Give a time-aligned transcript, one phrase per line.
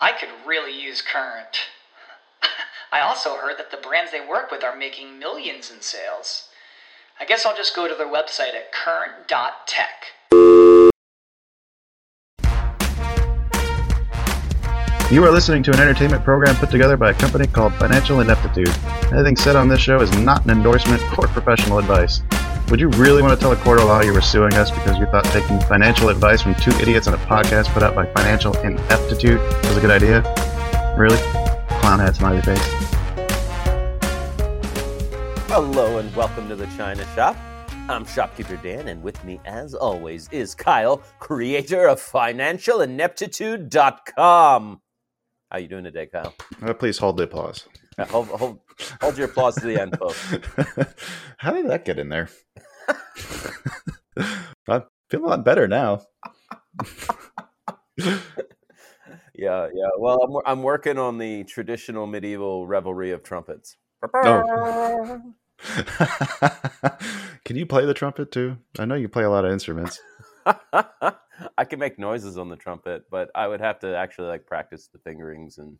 [0.00, 1.68] I could really use Current.
[2.92, 6.48] I also heard that the brands they work with are making millions in sales.
[7.18, 10.12] I guess I'll just go to their website at current.tech.
[15.10, 18.68] You are listening to an entertainment program put together by a company called Financial Ineptitude.
[19.12, 22.20] Anything said on this show is not an endorsement or professional advice.
[22.68, 24.98] Would you really want to tell a court of law you were suing us because
[24.98, 28.58] you thought taking financial advice from two idiots on a podcast put out by Financial
[28.58, 30.22] Ineptitude was a good idea?
[30.98, 31.16] Really?
[31.78, 32.58] Clown hat smiley face.
[35.46, 37.36] Hello and welcome to the China Shop.
[37.88, 44.80] I'm shopkeeper Dan, and with me, as always, is Kyle, creator of FinancialIneptitude.com.
[45.52, 46.34] How you doing today, Kyle?
[46.60, 47.68] Uh, please hold the applause.
[47.96, 48.58] Uh, hold, hold,
[49.00, 50.34] hold your applause to the end, folks.
[51.38, 52.28] How did that get in there?
[54.68, 56.02] I feel a lot better now.
[59.38, 59.88] Yeah, yeah.
[59.98, 63.76] Well, I'm, I'm working on the traditional medieval revelry of trumpets.
[64.14, 65.20] Oh.
[67.44, 68.56] Can you play the trumpet too?
[68.78, 70.00] I know you play a lot of instruments.
[70.46, 74.88] I can make noises on the trumpet, but I would have to actually like practice
[74.90, 75.76] the fingerings and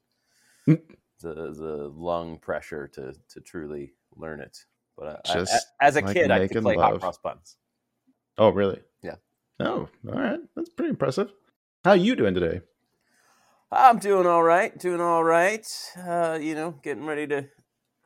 [0.68, 0.80] Mm.
[1.20, 4.58] The, the lung pressure to to truly learn it.
[4.96, 7.56] But uh, I- Just as a like kid, I could play hot cross buns.
[8.38, 8.80] Oh, really?
[9.02, 9.16] Yeah.
[9.60, 10.40] Oh, all right.
[10.54, 11.32] That's pretty impressive.
[11.84, 12.60] How you doing today?
[13.72, 15.66] I'm doing all right, doing all right.
[15.96, 17.46] Uh, you know, getting ready to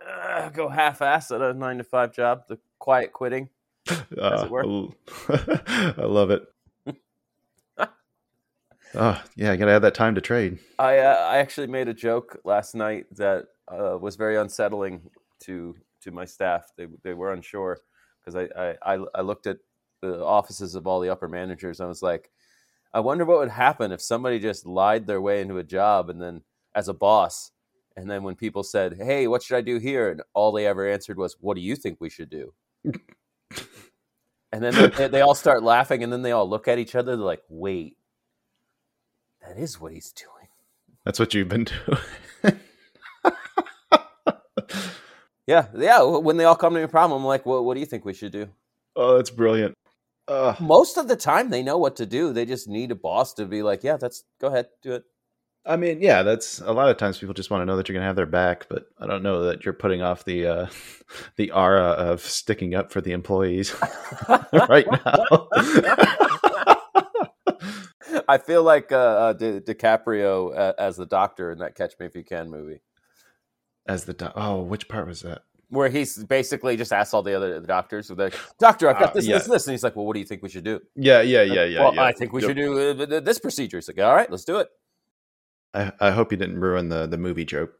[0.07, 2.43] uh, go half-ass at a nine to five job.
[2.49, 3.49] The quiet quitting.
[4.21, 4.47] Uh?
[5.29, 6.43] I love it.
[8.95, 10.59] Oh, yeah, you gotta have that time to trade.
[10.79, 15.03] I uh, I actually made a joke last night that uh, was very unsettling
[15.45, 16.73] to to my staff.
[16.77, 17.79] They they were unsure
[18.21, 19.59] because I, I I I looked at
[20.03, 21.81] the offices of all the upper managers.
[21.81, 22.31] And I was like,
[22.93, 26.21] I wonder what would happen if somebody just lied their way into a job and
[26.21, 26.43] then
[26.75, 27.53] as a boss,
[27.97, 30.89] and then when people said, "Hey, what should I do here?" and all they ever
[30.89, 32.55] answered was, "What do you think we should do?"
[34.53, 37.17] and then they, they all start laughing, and then they all look at each other.
[37.17, 37.97] They're like, "Wait,
[39.51, 40.49] that is what he's doing."
[41.05, 42.59] That's what you've been doing.
[45.47, 46.03] Yeah, yeah.
[46.03, 48.05] When they all come to me a problem, I'm like, well, what do you think
[48.05, 48.49] we should do?
[48.95, 49.75] oh, that's brilliant.
[50.29, 52.33] Uh, Most of the time, they know what to do.
[52.33, 55.03] They just need a boss to be like, yeah, that's go ahead, do it.
[55.67, 57.95] I mean, yeah, that's a lot of times people just want to know that you're
[57.95, 60.67] gonna have their back, but I don't know that you're putting off the uh,
[61.37, 63.75] the aura of sticking up for the employees
[64.53, 65.49] right now.
[68.31, 72.07] I feel like uh, uh, Di- DiCaprio uh, as the doctor in that Catch Me
[72.07, 72.81] If You Can movie,
[73.87, 75.43] As the do- oh, which part was that?
[75.73, 79.13] where he's basically just asked all the other doctors, they're like, "Doctor, I've got Uh,
[79.15, 79.39] this, yeah.
[79.39, 81.43] this, this," and he's like, "Well, what do you think we should do?" Yeah, yeah,
[81.43, 81.81] yeah, yeah.
[81.81, 82.03] well, yeah.
[82.03, 83.77] I think we should do uh, th- th- this procedure.
[83.77, 84.69] He's like, "All right, let's do it."
[85.73, 87.75] I, I hope you didn't ruin the the movie joke.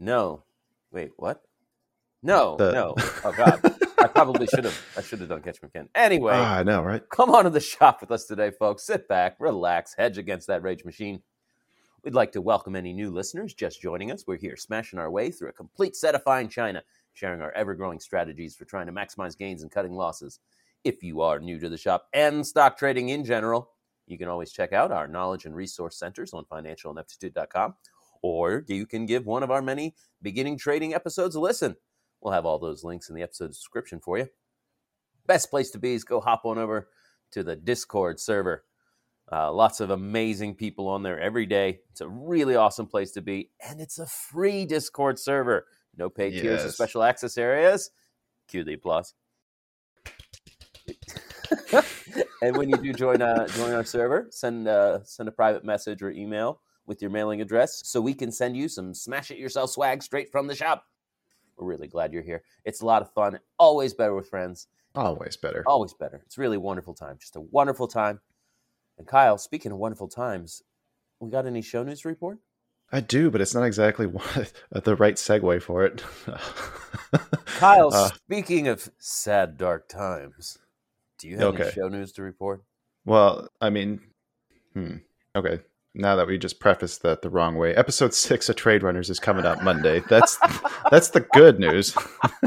[0.00, 0.42] No,
[0.90, 1.42] wait, what?
[2.24, 2.94] No, The- no.
[3.24, 3.60] Oh God,
[4.24, 4.82] probably should have.
[4.96, 5.88] I should have done Catch Me Can.
[5.94, 7.02] Anyway, Ah, I know, right?
[7.10, 8.84] Come on to the shop with us today, folks.
[8.84, 11.22] Sit back, relax, hedge against that rage machine.
[12.02, 14.24] We'd like to welcome any new listeners just joining us.
[14.26, 16.82] We're here smashing our way through a complete set of fine china,
[17.14, 20.40] sharing our ever growing strategies for trying to maximize gains and cutting losses.
[20.84, 23.70] If you are new to the shop and stock trading in general,
[24.06, 27.74] you can always check out our knowledge and resource centers on financialineptitude.com,
[28.20, 31.74] or you can give one of our many beginning trading episodes a listen.
[32.24, 34.28] We'll have all those links in the episode description for you.
[35.26, 36.88] Best place to be is go hop on over
[37.32, 38.64] to the Discord server.
[39.30, 41.80] Uh, lots of amazing people on there every day.
[41.90, 45.66] It's a really awesome place to be, and it's a free Discord server.
[45.96, 47.90] No paid tiers or special access areas.
[48.48, 49.14] Cue the applause.
[52.42, 56.02] and when you do join uh, join our server, send uh, send a private message
[56.02, 59.70] or email with your mailing address so we can send you some smash it yourself
[59.70, 60.84] swag straight from the shop.
[61.56, 62.42] We're really glad you're here.
[62.64, 63.38] It's a lot of fun.
[63.58, 64.66] Always better with friends.
[64.94, 65.62] Always better.
[65.66, 66.22] Always better.
[66.26, 67.16] It's really a wonderful time.
[67.20, 68.20] Just a wonderful time.
[68.98, 70.62] And Kyle, speaking of wonderful times,
[71.20, 72.38] we got any show news to report?
[72.92, 74.06] I do, but it's not exactly
[74.70, 76.04] the right segue for it.
[77.46, 80.58] Kyle, Uh, speaking of sad, dark times,
[81.18, 82.62] do you have any show news to report?
[83.04, 84.00] well, I mean,
[84.74, 84.96] hmm.
[85.36, 85.60] Okay.
[85.94, 89.20] Now that we just prefaced that the wrong way, episode six of Trade Runners is
[89.20, 90.02] coming out Monday.
[90.08, 90.36] That's
[90.90, 91.92] that's the good news.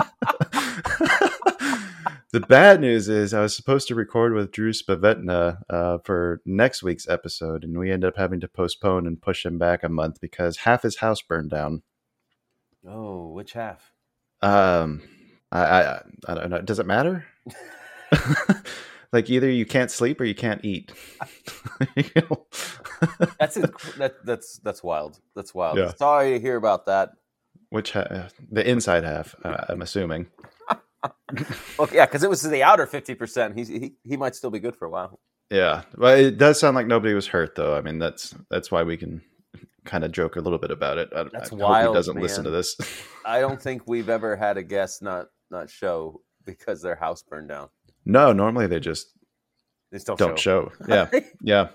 [2.34, 6.84] the bad news is I was supposed to record with Drew Spavetna uh, for next
[6.84, 10.20] week's episode, and we ended up having to postpone and push him back a month
[10.20, 11.84] because half his house burned down.
[12.86, 13.94] Oh, which half?
[14.42, 15.04] Um,
[15.54, 16.62] I, I, I don't know.
[16.62, 17.26] Does it matter?
[19.12, 20.92] like either you can't sleep or you can't eat.
[21.95, 22.48] You know?
[23.39, 25.19] That's inc- that, that's that's wild.
[25.36, 25.77] That's wild.
[25.77, 25.94] Yeah.
[25.94, 27.12] Sorry to hear about that.
[27.69, 29.36] Which ha- the inside half?
[29.44, 30.27] Uh, I'm assuming.
[31.77, 33.56] Well, yeah, because it was the outer fifty percent.
[33.56, 35.19] He's he, he might still be good for a while.
[35.51, 37.75] Yeah, but it does sound like nobody was hurt, though.
[37.75, 39.21] I mean, that's that's why we can
[39.86, 41.09] kind of joke a little bit about it.
[41.15, 42.75] I, That's I wild, he doesn't listen to this.
[43.25, 47.50] I don't think we've ever had a guest not not show because their house burned
[47.50, 47.69] down.
[48.07, 49.07] No, normally they just
[49.92, 50.71] They still don't show.
[50.88, 51.09] Yeah,
[51.42, 51.68] yeah.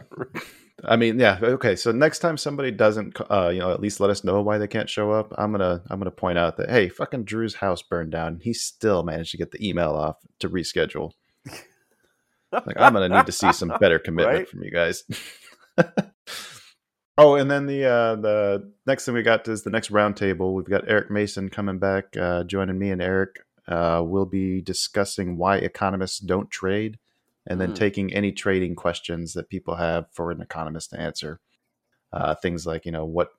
[0.84, 1.38] I mean, yeah.
[1.40, 4.58] Okay, so next time somebody doesn't, uh, you know, at least let us know why
[4.58, 5.32] they can't show up.
[5.38, 8.40] I'm gonna, I'm gonna point out that hey, fucking Drew's house burned down.
[8.42, 11.12] He still managed to get the email off to reschedule.
[12.52, 14.48] Like, I'm gonna need to see some better commitment Right?
[14.48, 15.04] from you guys.
[17.16, 20.52] oh, and then the uh, the next thing we got is the next roundtable.
[20.52, 23.36] We've got Eric Mason coming back, uh, joining me and Eric.
[23.68, 26.98] Uh, we'll be discussing why economists don't trade,
[27.46, 27.74] and then Hmm.
[27.74, 31.40] taking any trading questions that people have for an economist to answer.
[32.12, 33.30] Uh, things like you know what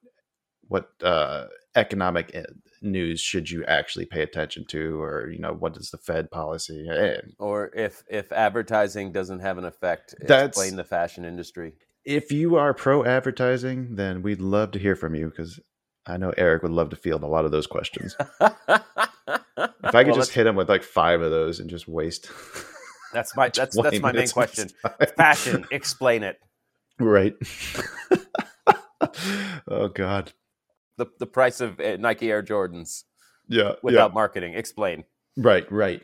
[0.68, 2.42] what uh, economic uh,
[2.82, 6.88] news should you actually pay attention to, or you know what is the Fed policy?
[6.90, 11.74] Eh, Or if if advertising doesn't have an effect, explain the fashion industry.
[12.06, 15.60] if you are pro advertising, then we'd love to hear from you because
[16.06, 18.16] I know Eric would love to field a lot of those questions.
[19.86, 22.30] If I could just hit him with like five of those and just waste.
[23.14, 24.70] that's my that's that's my main minutes of his question.
[25.18, 26.40] Fashion, explain it.
[27.00, 27.36] right?
[29.68, 30.34] oh God,
[30.98, 33.04] The the price of uh, Nike Air Jordans
[33.48, 35.04] yeah, without marketing, explain.
[35.38, 36.02] right, right.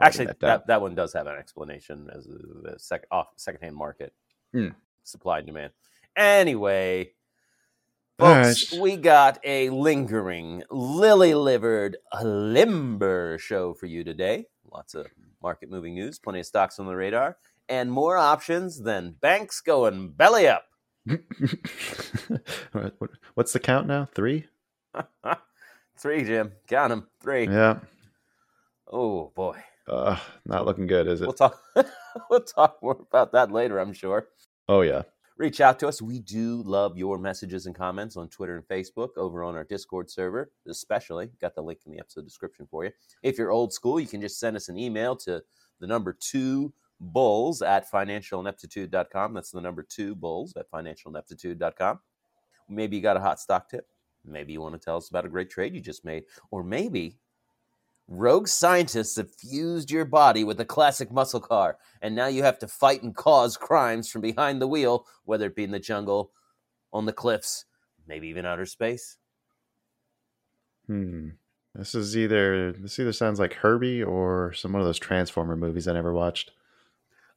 [0.00, 2.30] Actually, that, that, one does have an explanation as a,
[2.72, 4.12] the sec, off secondhand market,
[4.52, 4.68] Hmm.
[5.04, 5.72] supply and demand.
[6.16, 7.12] Anyway,
[8.18, 8.80] folks, right.
[8.80, 14.46] we got a lingering, lily livered, limber show for you today.
[14.72, 15.06] Lots of
[15.42, 17.36] market moving news, plenty of stocks on the radar,
[17.68, 20.64] and more options than banks going belly up.
[22.72, 24.08] What- what- What's the count now?
[24.14, 24.46] Three?
[25.96, 27.08] Three, Jim, count them.
[27.20, 27.46] Three.
[27.48, 27.80] Yeah.
[28.90, 29.58] Oh boy,
[29.88, 31.26] Uh, not looking good, is it?
[31.26, 31.60] we'll talk.
[32.30, 34.28] we'll talk more about that later, I'm sure.
[34.68, 35.02] Oh yeah.
[35.36, 36.00] Reach out to us.
[36.00, 40.10] We do love your messages and comments on Twitter and Facebook, over on our Discord
[40.10, 41.30] server, especially.
[41.40, 42.90] Got the link in the episode description for you.
[43.22, 45.42] If you're old school, you can just send us an email to
[45.80, 49.34] the number two bulls at financialineptitude.com.
[49.34, 52.00] That's the number two bulls at financialineptitude.com.
[52.68, 53.86] Maybe you got a hot stock tip.
[54.24, 56.24] Maybe you want to tell us about a great trade you just made.
[56.50, 57.18] Or maybe
[58.08, 62.58] rogue scientists have fused your body with a classic muscle car, and now you have
[62.58, 66.30] to fight and cause crimes from behind the wheel, whether it be in the jungle,
[66.92, 67.64] on the cliffs,
[68.06, 69.16] maybe even outer space.
[70.86, 71.28] Hmm.
[71.74, 75.88] This is either this either sounds like Herbie or some one of those Transformer movies
[75.88, 76.52] I never watched.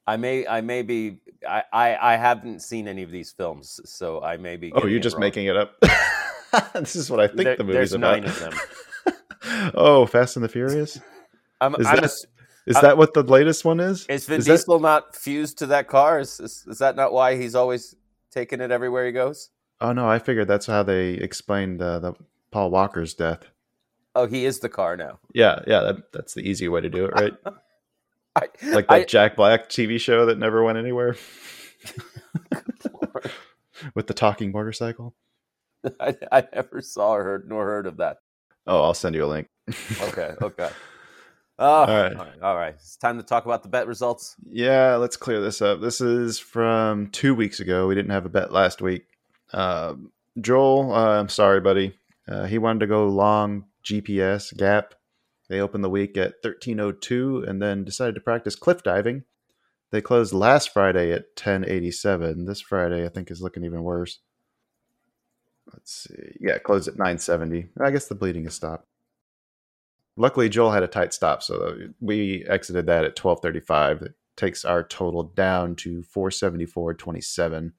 [0.05, 4.21] I may, I may be, I, I, I haven't seen any of these films, so
[4.21, 4.71] I may be.
[4.74, 5.21] Oh, you're just wrong.
[5.21, 5.74] making it up.
[6.75, 8.21] this is what I think There- the movie's there's about.
[8.21, 8.53] nine of them.
[9.74, 11.00] oh, Fast and the Furious.
[11.62, 12.25] I'm, Is I'm that- ass-
[12.66, 14.06] Is Uh, that what the latest one is?
[14.08, 16.20] is Vin is that- Diesel not fused to that car?
[16.20, 17.96] Is, is, is that not why he's always
[18.32, 19.50] taking it everywhere he goes?
[19.80, 22.13] Oh no, I figured that's how they explained uh, the
[22.51, 23.44] Paul Walker's death.
[24.16, 25.20] Oh, he is the car now.
[25.34, 27.34] Yeah, yeah, that, that's the easy way to do it, right?
[28.36, 31.16] I, Like that I- Jack Black TV show that never went anywhere
[33.94, 35.13] with the talking motorcycle.
[36.00, 38.18] I, I never saw or heard nor heard of that.
[38.67, 39.47] Oh, I'll send you a link.
[40.01, 40.69] Okay, okay.
[41.59, 42.15] Oh, All all right.
[42.15, 42.75] right, all right.
[42.75, 44.36] It's time to talk about the bet results.
[44.50, 45.81] Yeah, let's clear this up.
[45.81, 47.88] This is from two weeks ago.
[47.88, 49.05] We didn't have a bet last week.
[49.51, 49.95] Uh,
[50.39, 51.97] Joel, uh, I'm sorry, buddy.
[52.27, 54.93] Uh, he wanted to go long GPS gap.
[55.50, 59.24] They opened the week at 1302 and then decided to practice cliff diving.
[59.91, 62.45] They closed last Friday at 1087.
[62.45, 64.19] This Friday, I think, is looking even worse.
[65.74, 66.38] Let's see.
[66.39, 67.67] Yeah, closed at 970.
[67.79, 68.86] I guess the bleeding has stopped.
[70.15, 74.01] Luckily, Joel had a tight stop, so we exited that at 1235.
[74.01, 77.74] It takes our total down to 474.27.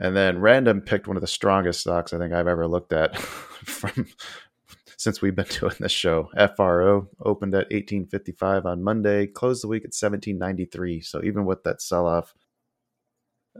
[0.00, 3.16] And then random picked one of the strongest stocks I think I've ever looked at
[3.18, 4.06] from
[4.96, 6.30] since we've been doing this show.
[6.56, 11.00] FRO opened at 1855 on Monday, closed the week at 1793.
[11.00, 12.34] So even with that sell off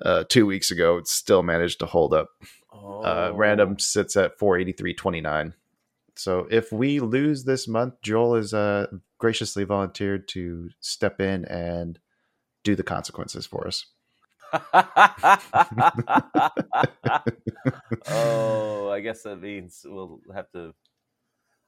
[0.03, 2.31] uh, two weeks ago, it still managed to hold up.
[2.75, 3.03] Oh.
[3.03, 5.55] Uh, random sits at 483.29.
[6.17, 8.87] So if we lose this month, Joel is uh,
[9.19, 11.99] graciously volunteered to step in and
[12.63, 13.87] do the consequences for us.
[18.07, 20.73] oh, I guess that means we'll have to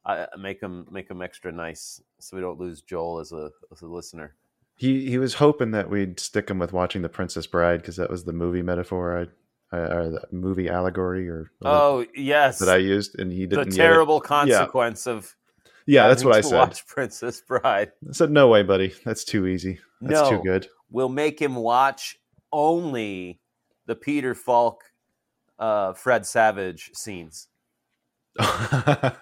[0.04, 3.82] I, make him make them extra nice so we don't lose Joel as a as
[3.82, 4.36] a listener.
[4.76, 8.10] He he was hoping that we'd stick him with watching The Princess Bride because that
[8.10, 9.26] was the movie metaphor I,
[9.70, 13.68] The movie allegory or oh yes that I used, and he didn't.
[13.68, 13.74] it.
[13.76, 15.34] terrible consequence of
[15.86, 16.56] Yeah, that's what I said.
[16.56, 17.92] Watch Princess Bride.
[18.08, 18.94] I said, "No way, buddy.
[19.04, 19.80] That's too easy.
[20.00, 20.30] That's No.
[20.30, 22.16] too good." We'll make him watch
[22.52, 23.40] only
[23.86, 24.82] the Peter Falk,
[25.58, 27.48] uh, Fred Savage scenes.
[28.38, 29.16] Got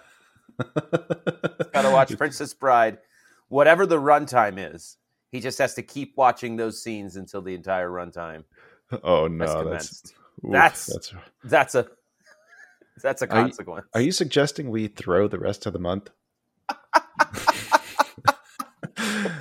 [0.57, 2.99] to watch Princess Bride,
[3.49, 4.97] whatever the runtime is.
[5.31, 8.43] He just has to keep watching those scenes until the entire runtime
[9.03, 10.13] oh has no, that's.
[10.43, 11.13] Oof, That's- that's.
[11.43, 11.87] That's a
[13.03, 13.85] that's a Are you- consequence.
[13.93, 16.09] Are you suggesting we throw the rest of the month?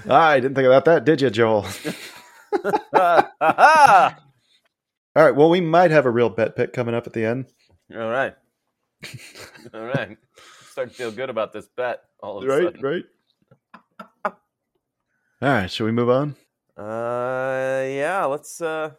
[0.08, 1.66] I didn't think about that, did you, Joel?
[2.94, 3.22] All
[5.14, 5.34] right.
[5.36, 7.46] Well, we might have a real bet pick coming up at the end.
[7.94, 8.34] All right.
[9.72, 10.16] All right.
[10.70, 12.00] Start to feel good about this bet.
[12.22, 12.80] All of a Right, sudden.
[12.82, 13.04] right.
[14.24, 14.32] All
[15.42, 15.70] right.
[15.70, 16.34] Should we move on?
[16.76, 18.24] Uh, yeah.
[18.24, 18.60] Let's.
[18.60, 18.90] Uh,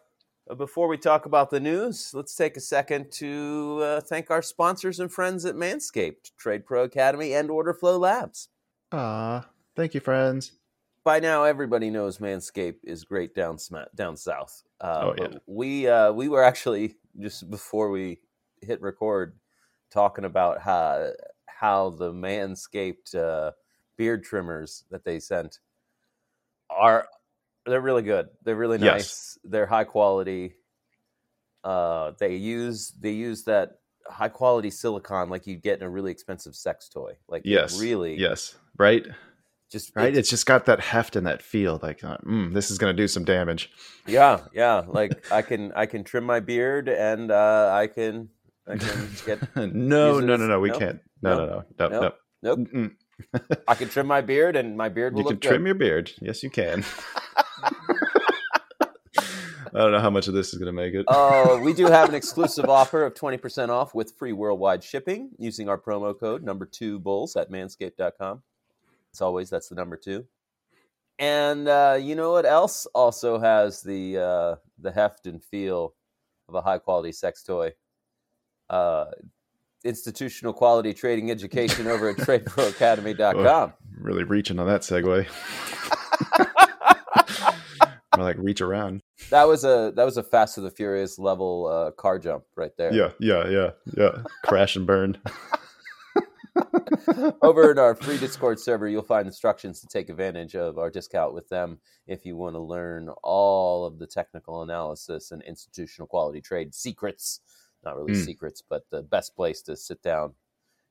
[0.57, 4.99] before we talk about the news, let's take a second to uh, thank our sponsors
[4.99, 8.49] and friends at Manscaped, Trade Pro Academy, and Order Flow Labs.
[8.91, 10.53] Ah, thank you, friends.
[11.03, 14.63] By now, everybody knows Manscaped is great down sma- down south.
[14.81, 15.37] Uh, Oh, yeah.
[15.47, 18.19] We uh, we were actually just before we
[18.61, 19.37] hit record
[19.91, 21.11] talking about how
[21.47, 23.51] how the Manscaped uh,
[23.97, 25.59] beard trimmers that they sent
[26.69, 27.07] are
[27.65, 28.27] they're really good.
[28.43, 28.93] They're really Yes.
[28.93, 29.39] nice.
[29.43, 30.55] They're high quality.
[31.63, 36.11] Uh, they use they use that high quality silicone like you get in a really
[36.11, 37.13] expensive sex toy.
[37.27, 37.79] Like Yes.
[37.79, 38.55] really Yes.
[38.77, 39.05] Right.
[39.71, 40.09] just Right.
[40.09, 41.79] it's- It's just got that heft and that feel.
[41.81, 43.71] Like, uh, mm, this is going to do some damage.
[44.05, 44.83] Yeah, yeah.
[44.87, 48.29] Like I can I can trim my beard and uh, I can
[48.67, 50.59] I can get no, no, no, no.
[50.59, 50.77] We no?
[50.79, 50.99] can't.
[51.23, 51.45] No, No?
[51.45, 51.99] no, no, no,
[52.43, 52.55] no.
[52.67, 52.91] Nope.
[53.67, 55.47] I can trim my beard and my beard will You can look good.
[55.49, 56.11] trim your beard.
[56.21, 56.83] Yes, you can.
[59.75, 61.03] I don't know how much of this is going to make it.
[61.09, 65.67] Uh, we do have an exclusive offer of 20% off with free worldwide shipping using
[65.67, 68.41] our promo code number two bulls at manscaped.com.
[69.13, 70.25] As always, that's the number two.
[71.19, 75.93] And uh, you know what else also has the uh, the heft and feel
[76.47, 77.73] of a high quality sex toy?
[78.69, 79.05] Uh,
[79.83, 83.73] institutional quality trading education over at tradeproacademy.com.
[83.97, 85.27] really reaching on that segue.
[88.17, 89.01] More like reach around.
[89.29, 92.75] That was a that was a Fast and the Furious level uh, car jump right
[92.77, 92.93] there.
[92.93, 94.23] Yeah, yeah, yeah, yeah.
[94.43, 95.17] Crash and burn.
[97.41, 101.33] Over in our free Discord server, you'll find instructions to take advantage of our discount
[101.33, 106.41] with them if you want to learn all of the technical analysis and institutional quality
[106.41, 107.41] trade secrets.
[107.83, 108.25] Not really Mm.
[108.25, 110.33] secrets, but the best place to sit down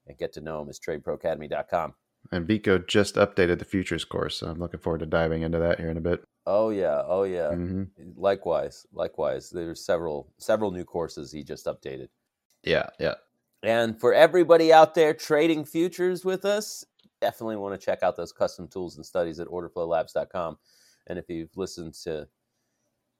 [0.06, 1.94] and get to know them is tradeproacademy.com.
[2.32, 5.78] And Vico just updated the futures course, so I'm looking forward to diving into that
[5.78, 6.24] here in a bit.
[6.46, 7.54] Oh yeah, oh yeah.
[7.54, 7.84] hmm
[8.16, 9.50] Likewise, likewise.
[9.50, 12.08] There's several several new courses he just updated.
[12.62, 13.14] Yeah, yeah.
[13.62, 16.84] And for everybody out there trading futures with us,
[17.20, 20.58] definitely want to check out those custom tools and studies at orderflowlabs.com.
[21.06, 22.28] And if you've listened to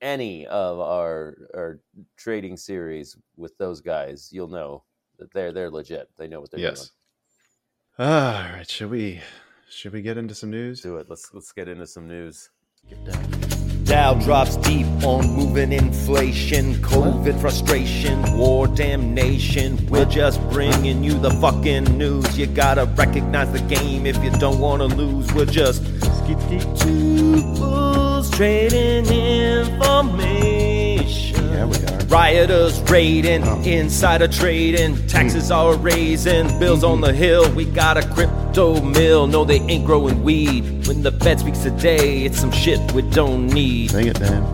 [0.02, 1.80] any of our, our
[2.16, 4.84] trading series with those guys, you'll know
[5.18, 6.11] that they're they're legit.
[6.18, 6.90] They know what they're Yes.
[7.97, 9.21] All right, should we
[9.71, 10.81] should we get into some news?
[10.81, 11.07] Do it.
[11.09, 12.51] Let's let's get into some news.
[13.85, 19.79] Dow drops deep on moving inflation, COVID frustration, war damnation.
[19.87, 22.37] We're just bringing you the fucking news.
[22.37, 25.33] You gotta recognize the game if you don't wanna lose.
[25.33, 25.85] We're just
[26.81, 30.19] two bulls trading information.
[31.53, 31.94] Yeah, we are.
[32.14, 35.06] Rioters raiding, insider trading, hmm.
[35.09, 37.18] taxes are raising, bills on the hmm.
[37.18, 37.52] hill.
[37.56, 39.26] We got a crypto mill.
[39.26, 40.87] No, they ain't growing weed.
[40.87, 43.90] When the Fed speaks today, it's some shit we don't need.
[43.90, 44.44] Sing it, Dan.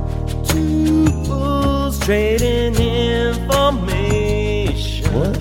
[0.47, 5.12] Two bulls trading information.
[5.12, 5.38] What?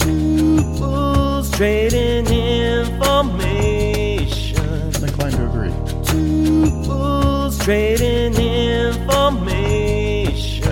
[0.00, 4.58] Two bulls trading information.
[4.96, 5.74] I'm inclined to agree.
[6.06, 9.53] Two bulls trading information.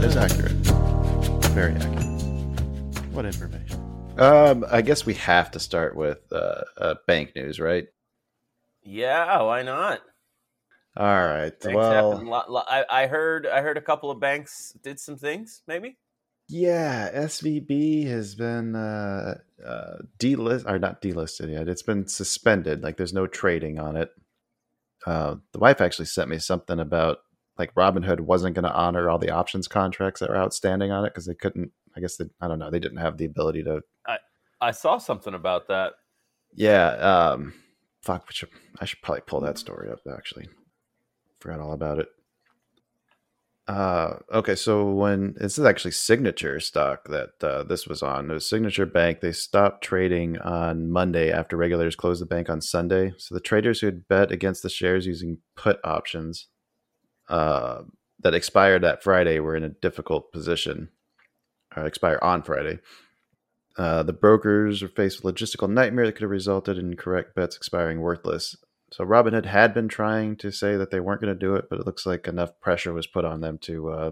[0.03, 0.53] That is accurate.
[1.53, 3.07] Very accurate.
[3.13, 3.79] What information?
[4.19, 7.87] Um, I guess we have to start with uh, uh, bank news, right?
[8.83, 10.01] Yeah, why not?
[10.97, 11.51] All right.
[11.51, 12.27] Banks well, happen.
[12.27, 13.47] Lo- lo- I, I heard.
[13.47, 15.63] I heard a couple of banks did some things.
[15.69, 15.97] Maybe.
[16.49, 21.69] yeah, SVB has been uh, uh, delist or not delisted yet.
[21.69, 22.83] It's been suspended.
[22.83, 24.11] Like, there's no trading on it.
[25.07, 27.19] Uh, the wife actually sent me something about
[27.59, 31.11] like Robinhood wasn't going to honor all the options contracts that were outstanding on it
[31.11, 31.71] because they couldn't.
[31.97, 32.71] I guess they, I don't know.
[32.71, 33.83] They didn't have the ability to
[34.63, 35.95] I saw something about that.
[36.55, 36.91] Yeah.
[36.93, 37.53] Um,
[38.01, 38.31] fuck.
[38.31, 38.49] should-
[38.81, 39.99] I should probably pull that story up.
[40.11, 40.49] Actually,
[41.41, 42.09] forgot all about it.
[43.69, 44.55] Uh, okay.
[44.55, 48.87] So when this is actually Signature stock that uh, this was on, it was Signature
[48.87, 49.21] Bank.
[49.21, 53.13] They stopped trading on Monday after regulators closed the bank on Sunday.
[53.19, 56.49] So the traders who had bet against the shares using put options
[57.33, 57.83] uh,
[58.21, 60.91] that expired that Friday were in a difficult position.
[61.75, 62.81] Or expire on Friday.
[63.79, 67.57] Uh, the brokers were faced with logistical nightmare that could have resulted in correct bets
[67.57, 68.55] expiring worthless.
[68.93, 71.81] So Robinhood had been trying to say that they weren't going to do it, but
[71.81, 74.11] it looks like enough pressure was put on them to uh,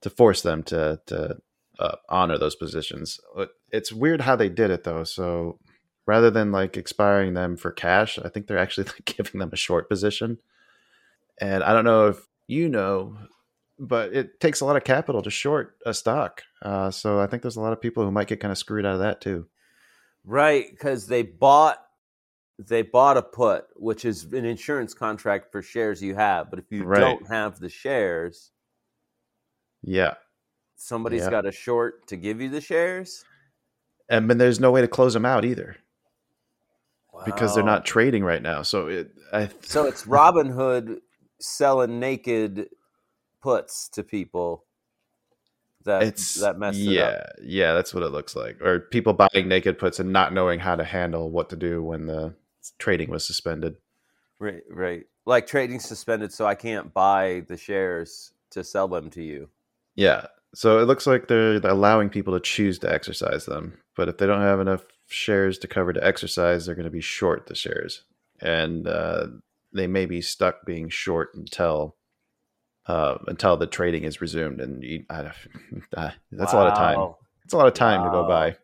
[0.00, 1.36] to force them to to
[1.78, 3.20] uh, honor those positions.
[3.70, 5.04] It's weird how they did it though.
[5.04, 5.58] So
[6.06, 9.56] rather than like expiring them for cash, I think they're actually like giving them a
[9.56, 10.38] short position.
[11.40, 13.16] And I don't know if you know,
[13.78, 16.42] but it takes a lot of capital to short a stock.
[16.62, 18.84] Uh, so I think there's a lot of people who might get kind of screwed
[18.84, 19.46] out of that too.
[20.24, 21.78] Right, because they bought
[22.58, 26.50] they bought a put, which is an insurance contract for shares you have.
[26.50, 27.00] But if you Right.
[27.00, 28.50] don't have the shares,
[29.82, 30.16] Yeah.
[30.76, 31.30] somebody's Yeah.
[31.30, 33.24] got a short to give you the shares
[34.10, 35.76] And then there's no way to close them out either
[37.24, 38.60] because they're not trading right now.
[38.62, 41.00] So it, I, So it's Robinhood
[41.40, 42.68] selling naked
[43.42, 44.64] puts to people
[45.84, 47.26] that it's that messed yeah, it up.
[47.42, 48.60] yeah, that's what it looks like.
[48.60, 52.06] Or people buying naked puts and not knowing how to handle what to do when
[52.06, 52.34] the
[52.78, 53.76] trading was suspended.
[54.38, 55.04] Right, right.
[55.26, 59.48] Like trading suspended, so I can't buy the shares to sell them to you.
[59.94, 60.26] Yeah.
[60.54, 63.78] So it looks like they're allowing people to choose to exercise them.
[63.96, 67.00] But if they don't have enough shares to cover to exercise, they're going to be
[67.00, 68.02] short the shares.
[68.40, 69.26] And uh,
[69.72, 71.96] they may be stuck being short until
[72.86, 74.60] uh, until the trading is resumed.
[74.60, 75.32] And you, I,
[75.96, 77.14] uh, that's a lot of time.
[77.44, 78.56] It's a lot of time to go by.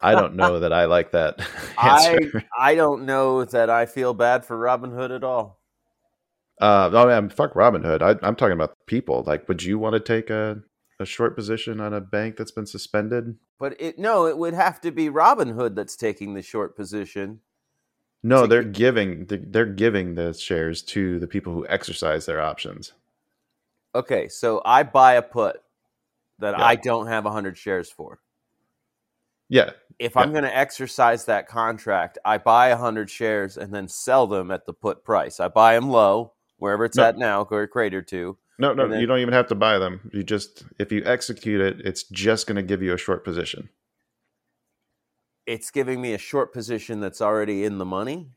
[0.00, 1.40] I don't know that I like that
[1.78, 2.44] I answer.
[2.58, 5.60] I don't know that I feel bad for Robinhood at all.
[6.60, 8.02] Uh, oh man, fuck Robinhood.
[8.02, 9.24] I, I'm talking about people.
[9.26, 10.62] Like, would you want to take a,
[11.00, 13.36] a short position on a bank that's been suspended?
[13.58, 17.40] But it no, it would have to be Robinhood that's taking the short position.
[18.26, 22.40] No, So they're giving they're, they're giving the shares to the people who exercise their
[22.40, 22.92] options.
[23.94, 25.60] Okay, so I buy a put
[26.40, 26.64] that Yeah.
[26.64, 28.18] I don't have 100 shares for.
[29.48, 30.22] Yeah, If Yeah.
[30.22, 34.64] I'm going to exercise that contract, I buy 100 shares and then sell them at
[34.66, 35.38] the put price.
[35.38, 37.04] I buy them low, wherever it's No.
[37.04, 38.36] at now, or Crater 2.
[38.58, 40.10] no, no, then- you don't even have to buy them.
[40.14, 43.68] You just if you execute it, it's just going to give you a short position.
[45.46, 48.28] It's giving me a short position that's already in the money.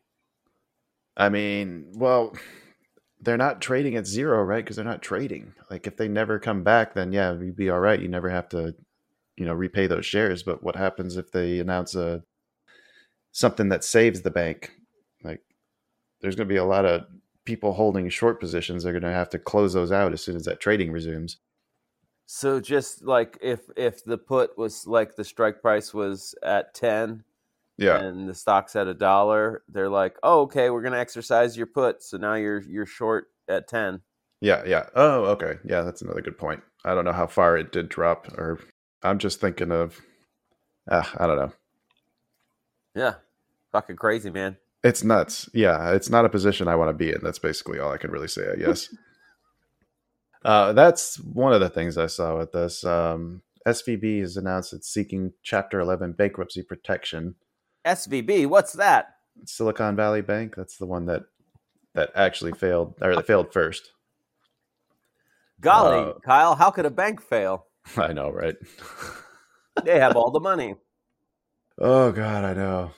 [1.16, 2.34] I mean, well,
[3.20, 4.64] they're not trading at zero, right?
[4.64, 5.54] Because they're not trading.
[5.72, 8.00] Like if they never come back, then yeah, you'd be all right.
[8.00, 8.76] You never have to,
[9.36, 10.44] you know, repay those shares.
[10.44, 12.24] But what happens if they announce a
[13.32, 14.72] something that saves the bank?
[15.24, 15.42] Like
[16.22, 17.06] there's going to be a lot of
[17.44, 18.84] people holding short positions.
[18.84, 21.38] They're going to have to close those out as soon as that trading resumes.
[22.28, 27.24] So just like if if the put was like the strike price was at 10
[27.78, 31.56] Yeah, and the stock's at a dollar, they're like, "Oh, okay, we're going to exercise
[31.58, 34.02] your put." So now you're you're short at 10.
[34.42, 34.88] yeah, yeah.
[34.94, 35.54] Oh, okay.
[35.64, 36.62] Yeah, that's another good point.
[36.84, 38.60] I don't know how far it did drop, or
[39.04, 40.02] I'm just thinking of,
[40.92, 41.54] ah, I don't know.
[42.94, 43.16] Yeah.
[43.72, 44.58] Fucking crazy, man.
[44.84, 45.50] It's nuts.
[45.54, 47.20] Yeah, it's not a position I want to be in.
[47.24, 48.94] That's basically all I can really say, I guess.
[50.46, 52.84] uh, that's one of the things I saw with this.
[52.84, 57.36] Um, SVB has announced it's seeking Chapter 11 bankruptcy protection.
[57.86, 59.16] SVB, what's that?
[59.46, 61.24] Silicon Valley Bank, that's the one that
[61.94, 63.92] that actually failed, or that failed first.
[65.60, 67.66] Golly, Uh, Kyle, how could a bank fail?
[67.98, 68.56] I know, right?
[69.84, 70.74] They have all the money.
[71.80, 72.92] oh God, I know.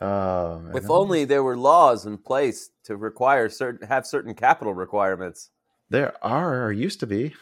[0.00, 0.70] Oh.
[0.72, 5.50] If only there were laws in place to require certain have certain capital requirements.
[5.90, 7.34] There are or used to be.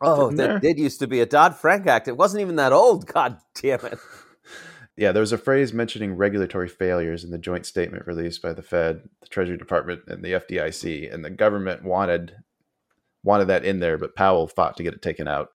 [0.00, 0.58] Oh, there there?
[0.58, 2.08] did used to be a Dodd Frank Act.
[2.08, 3.06] It wasn't even that old.
[3.12, 3.98] God damn it.
[4.98, 8.62] Yeah, there was a phrase mentioning regulatory failures in the joint statement released by the
[8.62, 12.32] Fed, the Treasury Department, and the FDIC, and the government wanted
[13.22, 15.48] wanted that in there, but Powell fought to get it taken out.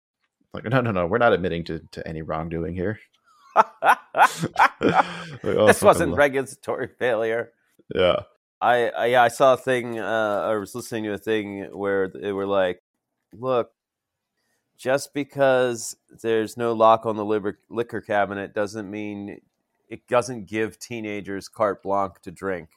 [0.53, 2.99] Like, no, no, no, we're not admitting to, to any wrongdoing here.
[4.81, 7.53] Like, oh, this wasn't regulatory failure.
[7.95, 8.23] Yeah,
[8.61, 9.99] I, I yeah, I saw a thing.
[9.99, 12.83] Uh, I was listening to a thing where they were like,
[13.33, 13.71] "Look,
[14.77, 19.41] just because there's no lock on the liquor, liquor cabinet doesn't mean
[19.89, 22.71] it doesn't give teenagers carte blanche to drink."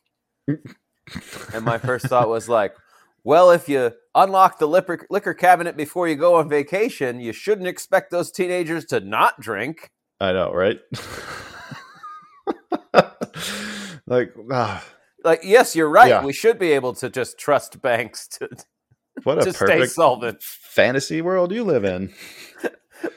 [0.48, 2.76] and my first thought was like,
[3.24, 7.68] "Well, if you unlock the liquor, liquor cabinet before you go on vacation, you shouldn't
[7.68, 9.90] expect those teenagers to not drink."
[10.20, 10.80] I know, right?
[14.06, 14.86] like, ah,
[15.24, 16.10] Like, yes, you're right.
[16.10, 16.24] Yeah.
[16.26, 18.50] We should be able to just trust banks to
[19.24, 20.42] what a to stay perfect solvent.
[20.44, 22.14] fantasy world you live in.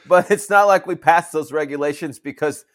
[0.07, 2.65] But it's not like we passed those regulations because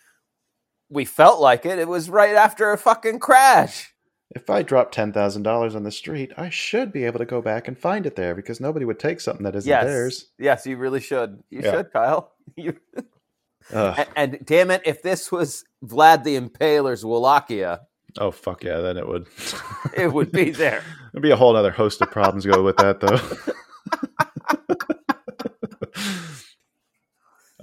[0.89, 1.81] we felt like it.
[1.81, 3.93] It was right after a fucking crash.
[4.31, 7.43] If I drop ten thousand dollars on the street, I should be able to go
[7.43, 10.27] back and find it there because nobody would take something that isn't yes, theirs.
[10.39, 11.43] yes, you really should.
[11.51, 11.71] You Yeah.
[11.73, 12.33] should, Kyle.
[12.57, 12.77] You,
[13.73, 17.81] and, and damn it, if this was Vlad the Impaler's Wallachia,
[18.19, 19.27] oh fuck yeah, then it would.
[19.97, 20.83] it would be there.
[21.13, 23.19] There'd be a whole other host of problems go with that though.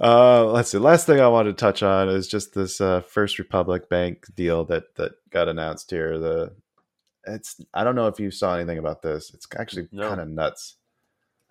[0.00, 0.78] uh, let's see.
[0.78, 4.64] Last thing I wanted to touch on is just this uh, First Republic Bank deal
[4.66, 6.18] that that got announced here.
[6.18, 6.54] The
[7.26, 9.32] it's I don't know if you saw anything about this.
[9.34, 10.08] It's actually No.
[10.08, 10.76] kind of nuts.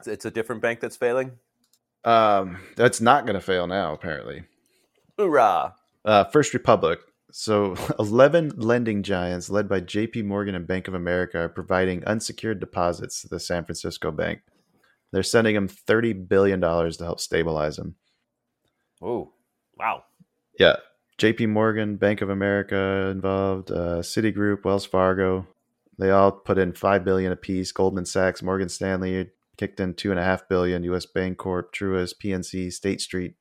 [0.05, 1.31] It's a different bank that's failing.
[2.03, 3.93] Um, that's not going to fail now.
[3.93, 4.43] Apparently,
[5.17, 5.73] Hoorah!
[6.05, 6.99] uh, First Republic.
[7.31, 12.59] So, 11 lending giants led by JP Morgan and Bank of America are providing unsecured
[12.59, 14.41] deposits to the San Francisco bank.
[15.11, 17.95] They're sending them $30 billion to help stabilize them.
[19.01, 19.33] Oh,
[19.77, 20.03] wow.
[20.59, 20.77] Yeah.
[21.17, 25.47] JP Morgan, Bank of America involved, uh, Citigroup, Wells Fargo.
[25.97, 27.71] They all put in 5 billion apiece.
[27.71, 30.83] Goldman Sachs, Morgan Stanley kicked in 2.5 billion.
[30.83, 33.35] US Bancorp, Truist, PNC, State Street,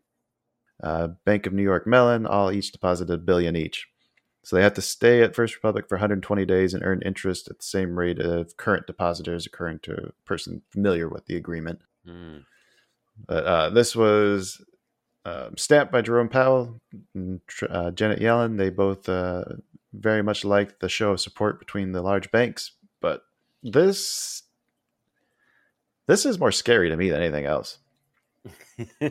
[0.82, 3.88] uh, Bank of New York Mellon, all each deposited a billion each.
[4.42, 7.58] So they have to stay at First Republic for 120 days and earn interest at
[7.58, 11.80] the same rate of current depositors, according to a person familiar with the agreement.
[12.06, 12.38] Hmm.
[13.26, 14.62] But uh, this was
[15.24, 16.80] um, stamped by Jerome Powell
[17.14, 18.56] and uh, Janet Yellen.
[18.56, 19.44] They both uh,
[19.92, 22.70] very much liked the show of support between the large banks.
[23.00, 23.22] But
[23.64, 24.44] this
[26.06, 27.78] this is more scary to me than anything else.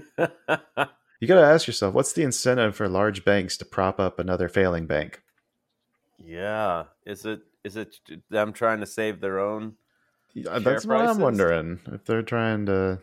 [1.20, 4.50] You got to ask yourself, what's the incentive for large banks to prop up another
[4.50, 5.22] failing bank?
[6.24, 6.86] yeah.
[7.06, 7.96] Is it is it
[8.30, 9.76] them trying to save their own?
[10.34, 11.02] Yeah, That's what?
[11.02, 11.80] I'm wondering.
[11.92, 13.00] If they're trying to,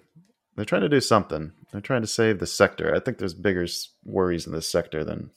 [0.55, 1.53] they're trying to do something.
[1.71, 2.95] They're trying to save the sector.
[2.95, 3.67] I think there's bigger
[4.05, 5.31] worries in this sector than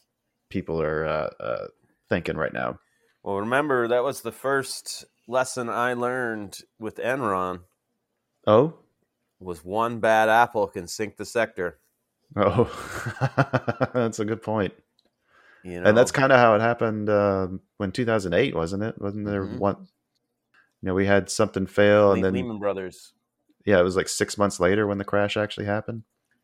[0.50, 1.68] people are uh, uh,
[2.10, 2.80] thinking right now.
[3.24, 7.62] Well, remember that was the first lesson I learned with Enron
[8.46, 8.76] Oh,
[9.40, 11.80] was one bad apple can sink the sector.
[12.36, 14.74] Oh, that's a good point.
[15.64, 19.00] You know, And that's kind of how it happened uh, when 2008, wasn't it?
[19.02, 19.58] Wasn't there Mhm.
[19.60, 19.88] one?
[20.82, 23.14] You know, we had something fail, Le- and then Lehman Brothers.
[23.66, 26.04] yeah, it was like six months later when the crash actually happened.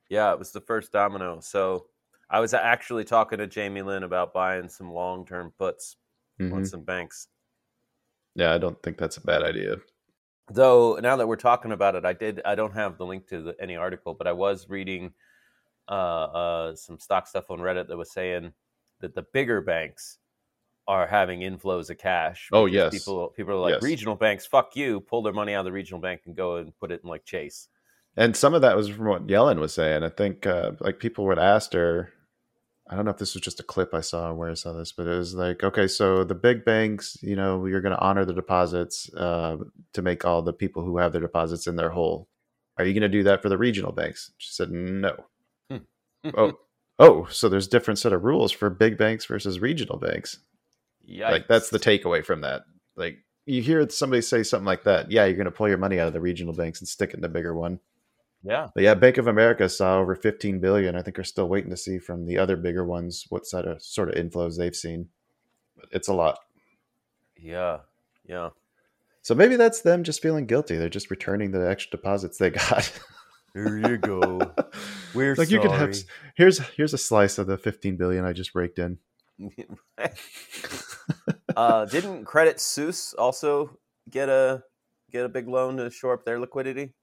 [0.09, 1.39] Yeah, it was the first domino.
[1.41, 1.85] So
[2.29, 5.97] I was actually talking to Jamie Lynn about buying some long term puts
[6.39, 6.67] on Mhm.
[6.67, 7.27] some banks.
[8.35, 9.75] Yeah, I don't think that's a bad idea.
[10.49, 12.41] Though now that we're talking about it, I did.
[12.43, 15.13] I don't have the link to the, any article, but I was reading
[15.87, 18.53] uh, uh, some stock stuff on Reddit that was saying
[19.01, 20.17] that the bigger banks
[20.87, 22.49] are having inflows of cash.
[22.51, 22.91] Oh, yes.
[22.91, 23.83] people people are like Yes.
[23.83, 24.45] regional banks.
[24.45, 24.99] Fuck you!
[25.01, 27.25] Pull their money out of the regional bank and go and put it in like
[27.25, 27.67] Chase.
[28.17, 30.03] And some of that was from what Yellen was saying.
[30.03, 32.09] I think uh, like people would ask her.
[32.89, 34.91] I don't know if this was just a clip I saw where I saw this,
[34.91, 38.25] but it was like, okay, so the big banks, you know, you're going to honor
[38.25, 39.55] the deposits uh,
[39.93, 42.27] to make all the people who have their deposits in their whole.
[42.77, 44.31] Are you going to do that for the regional banks?
[44.39, 45.15] She said, no.
[46.35, 46.53] Oh,
[46.99, 50.39] oh, so there's different set of rules for big banks versus regional banks.
[51.03, 52.63] Yeah, like that's the takeaway from that.
[52.95, 55.99] Like you hear somebody say something like that, yeah, you're going to pull your money
[55.99, 57.79] out of the regional banks and stick it in the bigger one.
[58.43, 58.67] yeah.
[58.73, 60.95] But yeah, Bank of America saw over 15 billion.
[60.95, 63.81] I think we're still waiting to see from the other bigger ones what sort of
[63.81, 65.09] sort of inflows they've seen.
[65.75, 66.39] But it's a lot.
[67.35, 67.79] Yeah,
[68.25, 68.49] yeah.
[69.23, 70.77] So maybe that's them just feeling guilty.
[70.77, 72.91] They're just returning the extra deposits they got.
[73.53, 74.39] Here you go.
[75.13, 75.95] We're like you could have
[76.35, 78.97] here's here's a slice of the 15 billion I just raked in.
[81.57, 83.77] uh, didn't Credit Suisse also
[84.09, 84.63] get a
[85.11, 86.93] get a big loan to shore up their liquidity?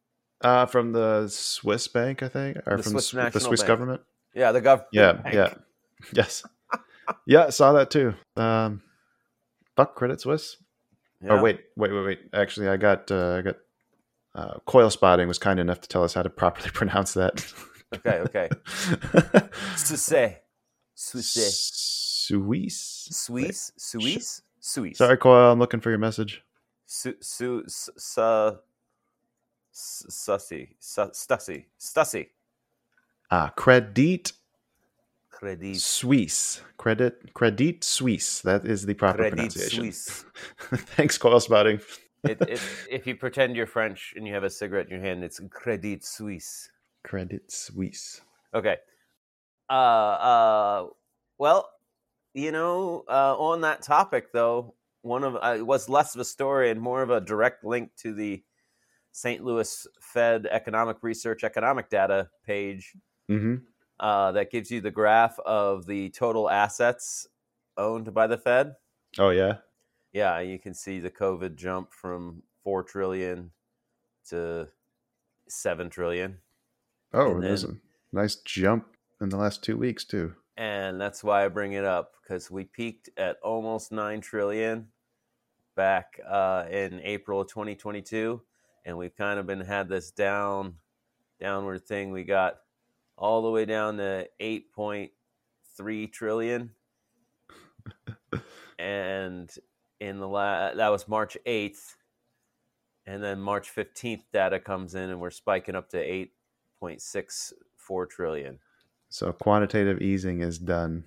[0.41, 3.69] Uh, from the Swiss bank, I think, or The from Swiss the, the Swiss Bank.
[3.69, 4.01] government.
[4.35, 4.85] Yeah, the gov.
[4.93, 5.35] Yeah, bank.
[5.35, 5.55] yeah,
[6.13, 6.45] yes,
[7.27, 7.47] yeah.
[7.47, 8.15] I saw that too.
[8.37, 8.83] Um,
[9.77, 10.57] fuck Credit Suisse.
[11.21, 11.33] Yeah.
[11.33, 12.21] Oh wait, wait, wait, wait.
[12.33, 13.57] Actually, I got uh, I got
[14.39, 17.45] uh, Coil Spotting was kind enough to tell us how to properly pronounce that.
[17.95, 18.49] Okay, okay.
[19.77, 20.37] Suisse.
[20.95, 21.57] Suisse.
[22.31, 23.09] Suisse.
[23.11, 23.73] Suisse.
[23.77, 24.43] Suisse.
[24.61, 24.99] Suisse.
[24.99, 25.53] Sorry, Coil.
[25.53, 26.43] I'm looking for your message.
[26.87, 28.59] Su su su
[29.75, 32.27] sussy stussy stussy
[33.31, 34.33] Ah, Credit
[35.31, 36.63] credit Suisse.
[36.79, 38.41] Credit Credit Suisse.
[38.41, 39.85] That is the proper credit pronunciation.
[39.85, 40.25] Suisse.
[40.97, 41.81] Thanks, Coil Spotting.
[42.25, 45.23] It, it, if you pretend you're French and you have a cigarette in your hand,
[45.25, 46.71] it's credit Suisse.
[47.05, 48.21] Credit Suisse.
[48.55, 48.77] Okay.
[49.71, 50.87] Uh, uh,
[51.39, 51.69] well,
[52.35, 56.25] you know, uh, on that topic though, one of uh, it was less of a
[56.25, 58.43] story and more of a direct link to the
[59.13, 59.45] St.
[59.45, 62.95] Louis Fed Economic Research Economic Data page
[63.31, 63.57] Mm-hmm.
[64.01, 67.29] uh, that gives you the graph of the total assets
[67.77, 68.75] owned by the Fed.
[69.19, 69.59] Oh yeah.
[70.13, 73.51] Yeah, you can see the COVID jump from four trillion
[74.31, 74.69] to
[75.49, 76.39] seven trillion.
[77.13, 77.81] Oh, And there's then-
[78.13, 80.35] a nice jump in the last two weeks too.
[80.57, 84.89] and that's why I bring it up because we peaked at almost nine trillion
[85.77, 88.43] back uh, in April of 2022,
[88.85, 90.75] and we've kind of been had this down
[91.41, 92.11] downward thing.
[92.11, 92.59] We got
[93.17, 96.71] all the way down to 8.3 trillion,
[98.79, 99.55] and
[100.01, 101.97] in the la- that was March 8th,
[103.07, 106.27] and then March 15th data comes in, and we're spiking up to
[106.83, 108.59] 8.64 trillion.
[109.09, 111.05] So quantitative easing is done.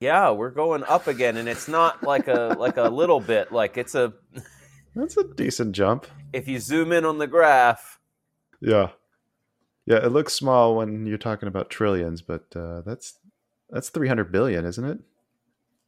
[0.00, 3.52] Yeah, we're going up again, and it's not like a like a little bit.
[3.52, 4.12] Like it's a
[4.96, 6.06] That's a decent jump.
[6.32, 7.98] if you zoom in on the graph,
[8.60, 8.90] Yeah.
[9.86, 13.18] Yeah, it looks small when you're talking about trillions, but uh, that's
[13.70, 14.98] that's 300 billion, isn't it?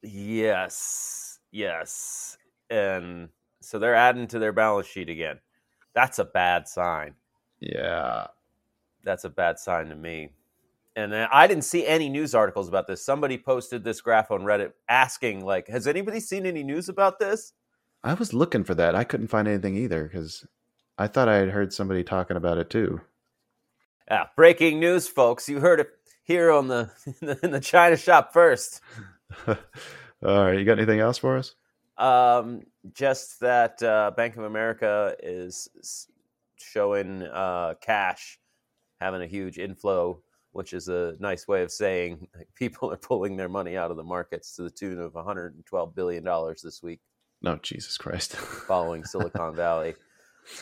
[0.02, 1.23] yes,
[1.54, 2.36] yes,
[2.68, 3.28] and
[3.62, 5.38] so they're adding to their balance sheet again.
[5.94, 7.14] That's a bad sign.
[7.60, 8.26] Yeah.
[9.04, 10.30] That's a bad sign to me.
[10.96, 13.04] And I didn't see any news articles about this.
[13.04, 17.52] Somebody posted this graph on Reddit asking, like, has anybody seen any news about this?
[18.04, 18.94] I was looking for that.
[18.94, 20.46] I couldn't find anything either cuz
[20.98, 23.00] I thought I had heard somebody talking about it too.
[24.08, 25.48] Yeah, breaking news, folks.
[25.48, 25.90] You heard it
[26.22, 26.90] here on the
[27.42, 28.80] in the China shop first.
[30.24, 31.54] All right, you got anything else for us?
[31.98, 35.68] Um, just that uh, Bank of America is
[36.56, 38.38] showing uh, cash
[39.00, 43.36] having a huge inflow, which is a nice way of saying like, people are pulling
[43.36, 47.00] their money out of the markets to the tune of 112 billion dollars this week,
[47.42, 48.32] No, Jesus Christ.
[48.66, 49.94] following Silicon Valley.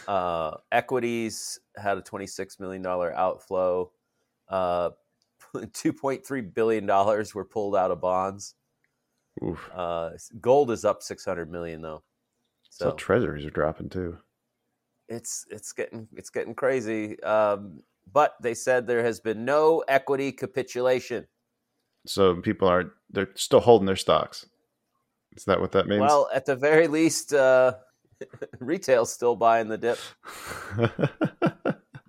[0.09, 3.91] Uh, equities had a 26 million dollar outflow.
[4.49, 4.91] Uh,
[5.55, 8.55] 2.3 billion dollars were pulled out of bonds.
[9.43, 9.71] Oof.
[9.75, 12.03] Uh, gold is up 600 million though.
[12.71, 14.19] So So treasuries are dropping too.
[15.09, 17.23] it's it's getting it's getting crazy.
[17.23, 21.27] Um, but they said there has been no equity capitulation.
[22.07, 24.47] So people are they're still holding their stocks.
[25.37, 26.01] Is that what that means?
[26.01, 27.75] Well, at the very least, uh,
[28.61, 29.99] retail's still buying the dip.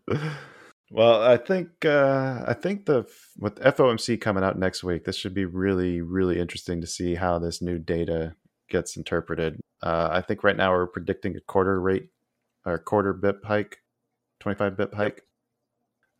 [0.94, 3.06] well, I think uh, I think the
[3.38, 7.40] with FOMC coming out next week, this should be really really interesting to see how
[7.40, 8.36] this new data
[8.70, 9.60] gets interpreted.
[9.82, 12.10] Uh, I think right now we're predicting a quarter rate
[12.66, 13.80] or quarter bip hike,
[14.40, 15.24] twenty five bip hike.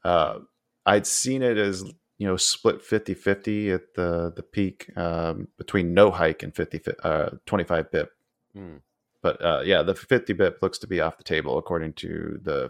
[0.04, 0.40] Uh,
[0.86, 1.84] I'd seen it as
[2.18, 6.92] you know split 50-50 at the the peak um, between no hike and 50 fi-
[7.04, 8.12] uh, 25 bip
[8.54, 8.78] Hmm.
[9.22, 12.70] but uh, yeah, the 50 bip looks to be off the table according to the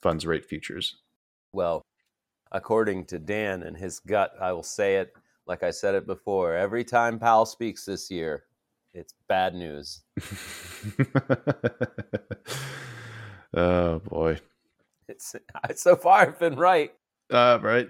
[0.00, 0.96] funds rate futures.
[1.58, 1.82] Well,
[2.52, 5.12] according to Dan and his gut, I will say it
[5.48, 6.54] like I said it before.
[6.54, 8.44] Every time Powell speaks this year,
[8.94, 10.02] it's bad news.
[13.54, 14.38] oh boy.
[15.08, 15.34] It's
[15.74, 16.92] so far I've been right.
[17.28, 17.88] Uh, right.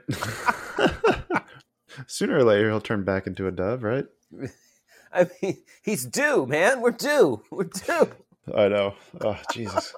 [2.06, 4.06] Sooner or later, he'll turn back into a dove, right?
[5.12, 6.80] I mean, he's due, man.
[6.80, 7.42] We're due.
[7.50, 8.08] We're due.
[8.56, 8.94] I know.
[9.20, 9.92] Oh, Jesus.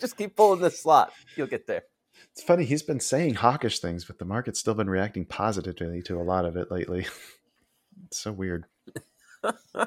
[0.00, 1.12] Just keep pulling this slot.
[1.36, 1.82] You'll get there.
[2.34, 2.64] It's funny.
[2.64, 6.44] He's been saying hawkish things, but the market's still been reacting positively to a lot
[6.44, 7.06] of it lately.
[8.06, 8.64] It's so weird.
[9.74, 9.86] All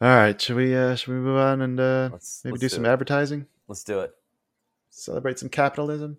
[0.00, 2.74] right, should we uh should we move on and uh Let's- maybe let's do do
[2.74, 2.88] some it.
[2.90, 3.46] advertising?
[3.68, 4.12] Let's do it.
[4.90, 6.18] Celebrate some capitalism?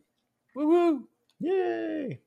[0.55, 1.07] Woo woo.
[1.39, 2.19] Yay!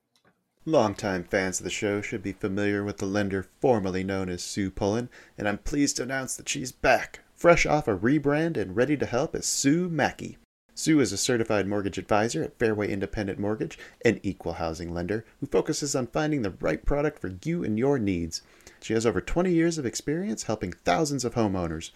[0.65, 4.69] Longtime fans of the show should be familiar with the lender formerly known as Sue
[4.71, 8.95] Pullen, and I'm pleased to announce that she's back, fresh off a rebrand and ready
[8.97, 10.37] to help as Sue Mackey.
[10.81, 15.45] Sue is a certified mortgage advisor at Fairway Independent Mortgage, an equal housing lender who
[15.45, 18.41] focuses on finding the right product for you and your needs.
[18.81, 21.91] She has over 20 years of experience helping thousands of homeowners.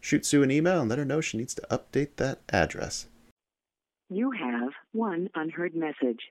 [0.00, 3.06] Shoot Sue an email and let her know she needs to update that address.
[4.10, 6.30] You have one unheard message.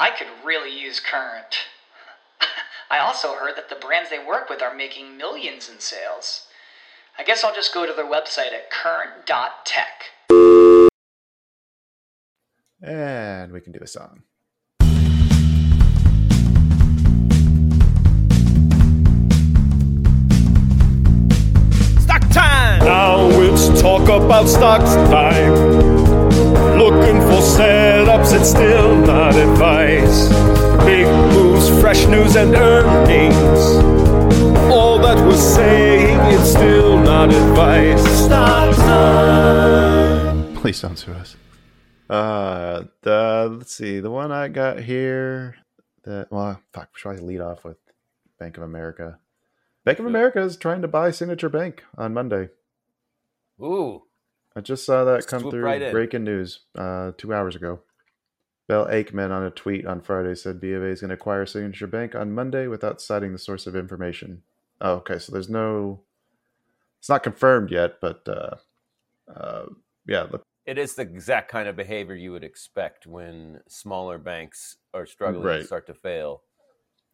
[0.00, 1.58] I could really use Current.
[2.90, 6.46] I also heard that the brands they work with are making millions in sales.
[7.18, 10.04] I guess I'll just go to their website at current.tech.
[12.82, 14.22] And we can do a song.
[22.00, 22.78] Stock time!
[22.78, 25.52] Now it's talk about stocks time.
[26.78, 27.19] Looking
[28.30, 30.28] for it's still not advice.
[30.84, 33.60] Big moves, fresh news, and earnings.
[34.72, 38.02] All that we're saying, it's still not advice.
[38.24, 40.54] Stock time!
[40.54, 41.36] Please don't sue us.
[42.08, 45.56] Uh, the let's see, the one I got here.
[46.04, 46.96] That well, fuck.
[46.96, 47.78] Should I lead off with
[48.38, 49.18] Bank of America?
[49.84, 52.50] Bank of America is trying to buy Signature Bank on Monday.
[53.62, 54.02] Ooh,
[54.54, 57.80] I just saw that come through right breaking news uh, two hours ago.
[58.70, 61.44] Bill Ackman on a tweet on Friday said B of A is going to acquire
[61.44, 64.42] Signature Bank on Monday without citing the source of information.
[64.80, 65.18] Oh, okay.
[65.18, 66.02] So there's no,
[67.00, 68.54] it's not confirmed yet, but uh,
[69.28, 69.66] uh,
[70.06, 74.76] yeah, look, it is the exact kind of behavior you would expect when smaller banks
[74.94, 75.58] are struggling Right.
[75.58, 76.42] to start to fail.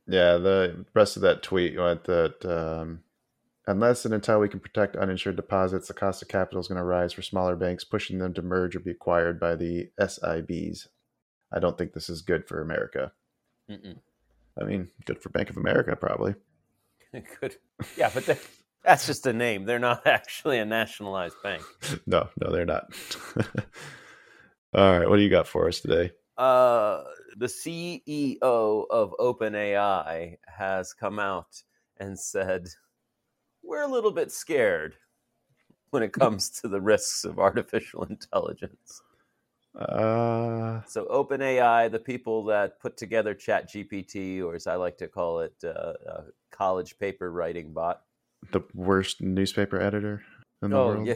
[0.07, 3.01] Yeah, the rest of that tweet went that um,
[3.66, 6.85] unless and until we can protect uninsured deposits, the cost of capital is going to
[6.85, 10.88] rise for smaller banks, pushing them to merge or be acquired by the SIBs.
[11.52, 13.12] I don't think this is good for America.
[13.70, 13.98] Mm-mm.
[14.61, 16.35] I mean, good for Bank of America, probably.
[17.40, 17.56] Good.
[17.96, 18.38] Yeah, but
[18.85, 19.64] that's just a name.
[19.64, 21.62] They're not actually a nationalized bank.
[22.06, 22.90] no, no, they're not.
[24.74, 26.12] All right, what do you got for us today?
[26.37, 27.02] Uh,
[27.37, 31.62] the CEO of OpenAI has come out
[31.98, 32.68] and said,
[33.62, 34.96] We're a little bit scared
[35.90, 39.02] when it comes to the risks of artificial intelligence.
[39.79, 45.41] Uh, So, OpenAI, the people that put together ChatGPT, or as I like to call
[45.41, 48.03] it, uh, a college paper writing bot.
[48.53, 50.23] the worst newspaper editor
[50.62, 51.07] in the Oh, world.
[51.07, 51.15] yeah.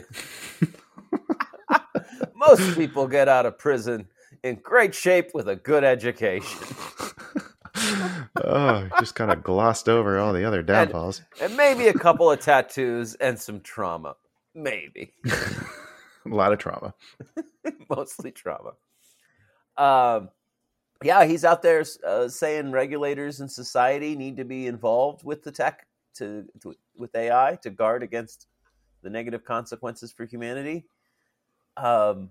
[2.35, 4.07] Most people get out of prison
[4.43, 6.59] in great shape with a good education.
[8.43, 11.21] oh, just kind of glossed over all the other downfalls.
[11.41, 14.15] and maybe a couple of tattoos and some trauma.
[14.53, 15.13] Maybe.
[16.25, 16.93] A lot of trauma.
[17.89, 18.73] Mostly trauma.
[19.77, 20.29] Um,
[21.03, 25.51] yeah, he's out there uh, saying regulators and society need to be involved with the
[25.51, 28.47] tech to, to with AI to guard against
[29.01, 30.85] the negative consequences for humanity.
[31.77, 32.29] Um,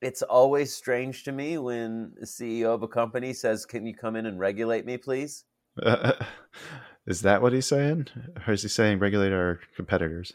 [0.00, 4.16] it's always strange to me when the CEO of a company says, "Can you come
[4.16, 5.44] in and regulate me, please?"
[5.80, 6.12] Uh,
[7.06, 8.08] is that what he's saying?
[8.46, 10.32] Or is he saying regulate our competitors?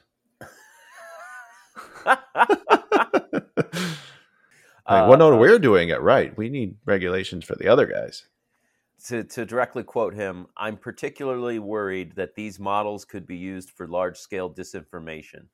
[4.90, 6.36] like, well, no, Uh, we're doing it right.
[6.38, 8.26] We need regulations for the other guys.
[9.08, 13.88] to, to directly quote him, I'm particularly worried that these models could be used for
[13.88, 15.48] large scale disinformation.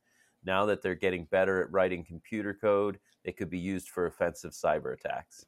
[0.45, 4.51] Now that they're getting better at writing computer code, they could be used for offensive
[4.51, 5.45] cyber attacks.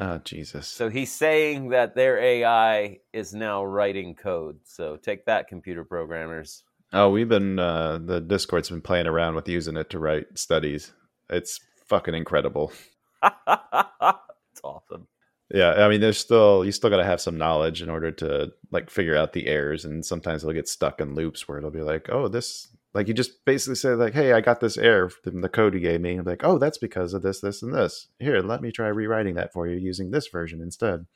[0.00, 0.66] Oh, Jesus.
[0.68, 4.58] So he's saying that their AI is now writing code.
[4.64, 6.64] So take that, computer programmers.
[6.92, 10.92] Oh, we've been, uh, the Discord's been playing around with using it to write studies.
[11.30, 12.72] It's fucking incredible.
[13.22, 15.06] it's awesome.
[15.54, 18.52] Yeah, I mean, there's still you still got to have some knowledge in order to
[18.70, 21.82] like figure out the errors, and sometimes it'll get stuck in loops where it'll be
[21.82, 25.42] like, "Oh, this Like you just basically say like, "Hey, I got this error from
[25.42, 28.08] the code you gave me." I'm like, "Oh, that's because of this, this, and this.
[28.18, 31.06] Here, let me try rewriting that for you using this version instead."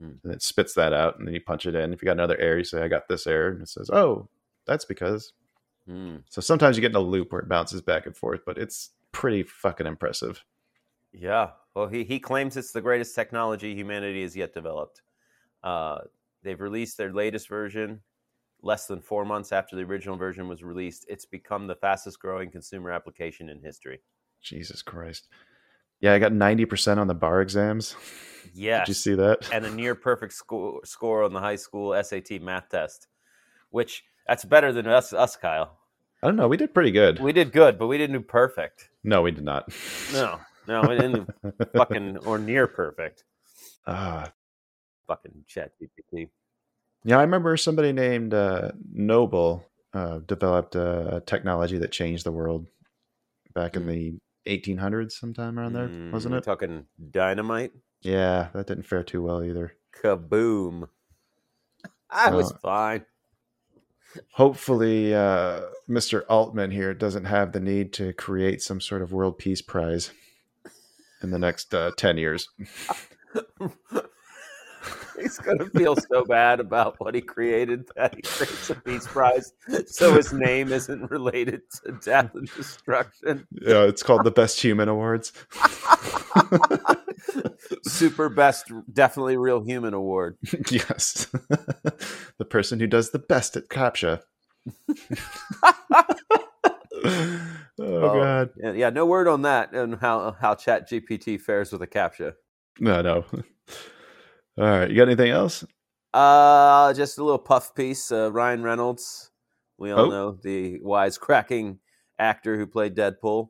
[0.00, 0.12] Hmm.
[0.24, 1.92] And it spits that out, and then you punch it in.
[1.94, 4.28] If you got another error, you say, "I got this error," and it says, "Oh,
[4.70, 5.32] that's because."
[5.86, 6.18] Hmm.
[6.28, 8.90] So sometimes you get in a loop where it bounces back and forth, but it's
[9.12, 10.44] pretty fucking impressive.
[11.12, 11.50] Yeah.
[11.74, 15.02] Well, he, he claims it's the greatest technology humanity has yet developed.
[15.64, 15.98] Uh,
[16.42, 18.00] they've released their latest version
[18.62, 21.06] less than four months after the original version was released.
[21.08, 24.00] It's become the fastest growing consumer application in history.
[24.42, 25.28] Jesus Christ.
[26.00, 27.96] Yeah, I got 90% on the bar exams.
[28.54, 28.80] Yeah.
[28.80, 29.48] Did you see that?
[29.52, 33.06] and a near perfect score, score on the high school SAT math test,
[33.70, 35.76] which that's better than us, us, Kyle.
[36.22, 36.48] I don't know.
[36.48, 37.18] We did pretty good.
[37.20, 38.88] We did good, but we didn't do perfect.
[39.02, 39.72] no, we did not.
[40.12, 41.12] No, no, we didn't
[41.42, 43.24] do fucking or near perfect.
[43.86, 44.32] Ah,
[45.06, 46.28] Fucking chat GPT.
[47.04, 49.64] yeah, I remember somebody named uh, Nobel
[49.94, 52.66] uh, developed a technology that changed the world
[53.54, 56.44] back in the 1800s, sometime around there, wasn't Mm, it?
[56.44, 57.72] Talking dynamite.
[58.02, 59.72] Yeah, that didn't fare too well either.
[60.00, 60.88] Kaboom.
[62.10, 63.04] I was fine.
[64.32, 66.24] Hopefully, uh, Mr.
[66.28, 70.10] Altman here doesn't have the need to create some sort of world peace prize
[71.22, 72.48] in the next uh, 10 years.
[75.20, 79.52] He's gonna feel so bad about what he created that he creates a peace prize,
[79.86, 83.46] so his name isn't related to death and destruction.
[83.52, 85.32] Yeah, it's called the Best Human Awards.
[87.84, 90.36] Super best, definitely real human award.
[90.70, 91.26] yes.
[92.38, 94.20] the person who does the best at CAPTCHA.
[97.04, 98.50] oh, God.
[98.56, 102.34] Yeah, yeah, no word on that and how how Chat GPT fares with a captcha.
[102.78, 103.24] No, no.
[104.58, 104.90] All right.
[104.90, 105.64] You got anything else?
[106.12, 108.10] Uh, just a little puff piece.
[108.12, 109.30] Uh, Ryan Reynolds,
[109.78, 110.10] we all Oh.
[110.10, 111.78] know the wise cracking
[112.18, 113.48] actor who played Deadpool.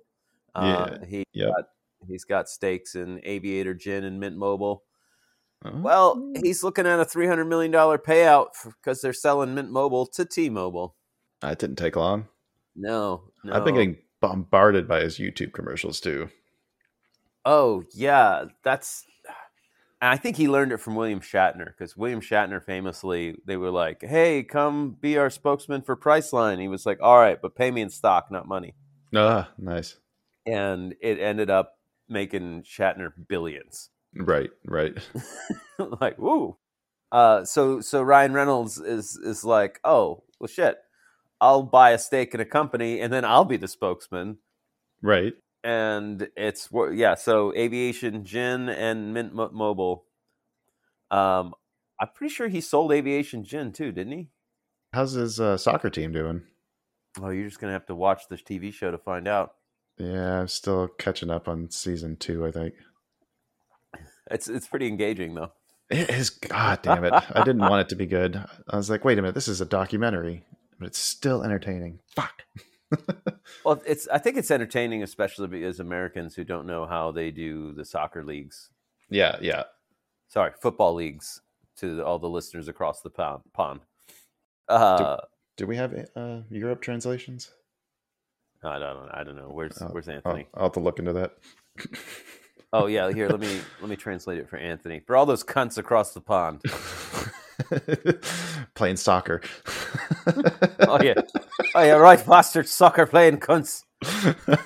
[0.55, 1.49] Uh, Yeah, he yep.
[1.55, 1.65] got,
[2.09, 4.85] he's got stakes in Aviator Gin and Mint Mobile.
[5.65, 5.79] Oh.
[5.81, 10.07] Well, he's looking at a three hundred million dollar payout because they're selling Mint Mobile
[10.07, 10.97] to T-Mobile.
[11.43, 12.29] that didn't take long.
[12.75, 13.53] No, no.
[13.53, 16.31] I've been getting bombarded by his YouTube commercials too.
[17.45, 19.05] Oh yeah, that's.
[20.03, 24.03] I think he learned it from William Shatner because William Shatner famously they were like,
[24.03, 27.83] "Hey, come be our spokesman for Priceline." He was like, "All right, but pay me
[27.83, 28.75] in stock, not money."
[29.15, 29.99] Ah, nice.
[30.47, 31.75] And it ended up
[32.11, 33.91] making Shatner billions.
[34.15, 34.99] Right, right.
[36.01, 36.57] like, woo.
[37.13, 40.79] Uh, so so Ryan Reynolds is is like, "Oh, well, shit.
[41.41, 44.39] I'll buy a stake in a company, and then I'll be the spokesman."
[45.03, 45.33] Right.
[45.65, 47.15] and it's yeah.
[47.15, 50.05] So Aviation Gin and Mint Mo- Mobile.
[51.11, 51.55] Um,
[52.01, 54.31] I'm pretty sure he sold Aviation Gin too, didn't he?
[54.93, 56.43] How's his uh, soccer team doing?
[57.21, 59.55] Oh, you're just gonna have to watch this TV show to find out.
[59.99, 62.75] Yeah, I'm still catching up on season two, I think.
[64.31, 65.53] It's it's pretty engaging though.
[65.91, 66.31] It is.
[66.31, 67.13] God damn it!
[67.13, 68.43] I didn't want it to be good.
[68.69, 70.45] I was like, wait a minute, this is a documentary,
[70.79, 71.99] but it's still entertaining.
[72.15, 72.43] Fuck.
[73.65, 77.73] Well, it's I think it's entertaining, especially because Americans who don't know how they do
[77.73, 78.71] the soccer leagues.
[79.11, 79.65] Yeah, yeah.
[80.29, 81.41] Sorry, football leagues.
[81.79, 83.43] To all the listeners across the pond.
[83.55, 83.81] pond.
[84.69, 85.17] Uh,
[85.57, 87.51] Do we have uh, Europe translations?
[88.63, 89.09] I don't know.
[89.13, 89.49] I don't know.
[89.53, 90.47] Where's Oh, Where's I'll, Anthony?
[90.55, 91.33] I'll have to look into that.
[92.73, 95.01] Oh yeah, here let me let me translate it for Anthony.
[95.05, 96.63] For all those cunts across the pond.
[98.77, 99.41] Playing soccer.
[100.83, 101.15] Oh yeah,
[101.75, 103.83] oh yeah, right, bastard soccer playing cunts.
[104.07, 104.65] Uh,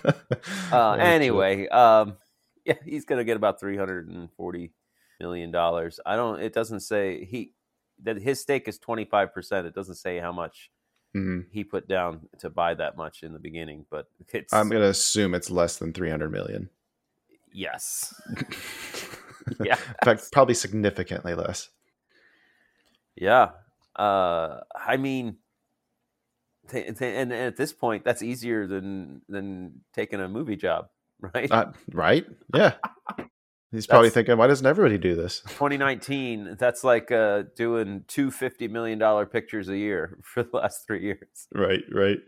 [0.72, 2.16] Oh, anyway, um,
[2.66, 4.72] yeah, he's gonna get about three hundred and forty
[5.20, 5.99] million dollars.
[6.05, 6.40] I don't.
[6.40, 7.53] It doesn't say he
[8.03, 9.66] that his stake is twenty five percent.
[9.66, 10.70] It doesn't say how much
[11.15, 11.47] Mhm.
[11.51, 15.35] he put down to buy that much in the beginning, but it's I'm gonna assume
[15.35, 16.69] it's less than 300 million.
[17.53, 18.12] yes,
[19.62, 21.69] yeah, In fact, probably significantly less.
[23.17, 23.51] yeah.
[23.95, 25.37] Uh, I mean,
[26.69, 30.89] t- t- and at this point, that's easier than than taking a movie job,
[31.21, 31.51] right?
[31.51, 32.27] Uh, right?
[32.55, 32.75] Yeah.
[33.75, 35.41] He's probably That's- thinking, why doesn't everybody do this?
[35.49, 40.87] 2019 that's like uh doing two fifty million dollar pictures a year for the last
[40.87, 42.18] three years Right, right.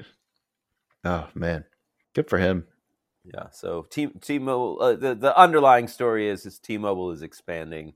[1.05, 1.65] Oh man,
[2.15, 2.67] good for him.
[3.25, 7.95] yeah so t t-mobile uh, the, the underlying story is is t-mobile is expanding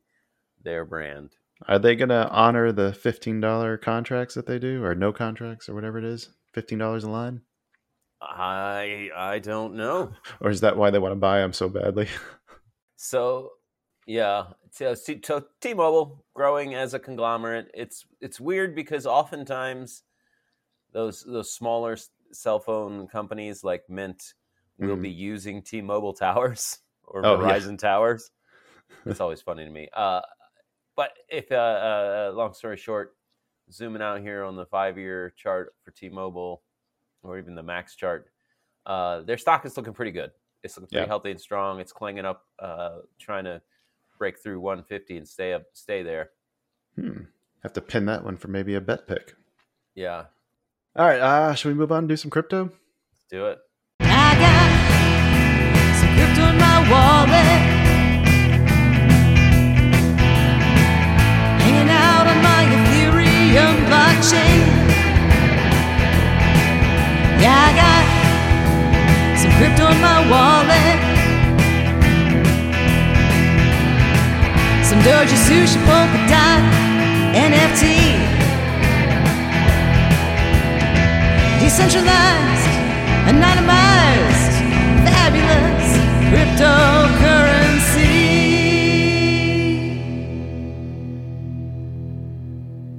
[0.62, 1.30] their brand
[1.68, 5.74] Are they gonna honor the fifteen dollar contracts that they do, or no contracts, or
[5.74, 6.30] whatever it is?
[6.54, 7.42] Fifteen dollars a line,
[8.20, 12.08] i i don't know or is that why they want to buy them so badly?
[13.02, 13.52] So
[14.06, 20.02] yeah so T- to- t-mobile growing as a conglomerate it's it's weird because oftentimes
[20.92, 21.96] those those smaller
[22.32, 24.34] cell phone companies like Mint
[24.78, 27.58] will be using T-Mobile towers or Oh, yeah.
[27.58, 28.30] Verizon towers.
[29.06, 29.88] It's always funny to me.
[29.92, 30.20] Uh,
[30.96, 33.16] but if uh, uh, long story short,
[33.72, 36.62] zooming out here on the five-year chart for T-Mobile,
[37.22, 38.30] or even the Max chart,
[38.86, 40.30] uh, their stock is looking pretty good.
[40.62, 41.06] It's looking pretty Yeah.
[41.08, 41.80] healthy and strong.
[41.80, 43.62] It's clanging up, uh, trying to
[44.18, 46.30] break through 150 and stay up, stay there.
[46.96, 47.22] Hmm.
[47.62, 49.34] Have to pin that one for maybe a bet pick.
[49.94, 50.26] Yeah,
[50.96, 51.20] All right.
[51.20, 52.64] Uh, should we move on and do some crypto?
[52.64, 53.58] let's do it.
[54.00, 54.70] I got
[56.00, 58.60] some crypto in my wallet.
[61.62, 64.62] Hanging out on my Ethereum blockchain.
[67.40, 67.99] Yeah, I got
[69.60, 70.98] some crypto in my wallet.
[74.84, 76.62] Some Doja Sushi Polka Dot
[77.34, 77.84] NFT.
[81.60, 82.68] Decentralized,
[83.28, 84.54] anonymized,
[85.04, 85.88] fabulous
[86.30, 88.08] cryptocurrency.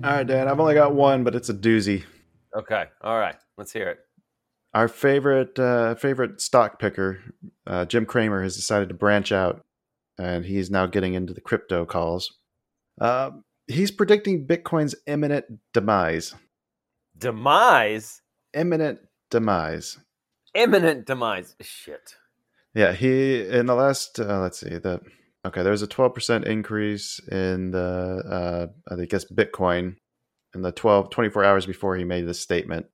[0.04, 0.48] All right, Dan.
[0.48, 2.04] I've only got one, but it's a doozy.
[2.56, 4.06] Okay, all right, let's hear it.
[4.74, 7.20] Our favorite uh, favorite stock picker,
[7.68, 9.62] uh, Jim Cramer, has decided to branch out,
[10.18, 12.38] and he's now getting into the crypto calls.
[13.00, 13.32] Uh,
[13.68, 16.34] he's predicting Bitcoin's imminent demise.
[17.18, 18.22] Demise,
[18.54, 19.00] Imminent
[19.30, 19.98] demise.
[20.56, 21.56] imminent demise.
[21.62, 22.16] Shit.
[22.74, 25.02] Yeah, he in the last uh, let's see the
[25.46, 29.98] okay there was a twelve percent increase in the uh, I guess Bitcoin
[30.54, 32.88] in the 12, 24 hours before he made this statement.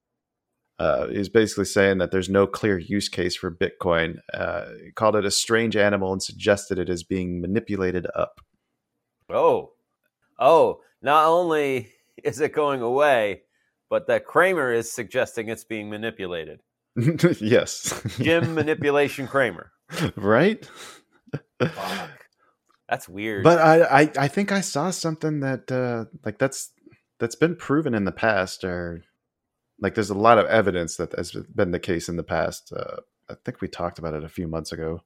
[0.79, 4.19] Uh, he's basically saying that there's no clear use case for Bitcoin.
[4.33, 8.41] Uh, he called it a strange animal and suggested it is being manipulated up.
[9.29, 9.71] Oh,
[10.39, 10.81] oh!
[11.01, 11.89] Not only
[12.23, 13.41] is it going away,
[13.89, 16.61] but that Cramer is suggesting it's being manipulated.
[17.39, 19.71] yes, Jim manipulation Cramer.
[20.15, 20.69] right?
[21.59, 22.25] Fuck.
[22.89, 23.43] That's weird.
[23.43, 26.71] But I, I, I think I saw something that uh, like that's
[27.19, 29.03] that's been proven in the past, or
[29.79, 32.71] like there's a lot of evidence that has been the case in the past.
[32.75, 32.97] Uh,
[33.29, 35.01] I think we talked about it a few months ago.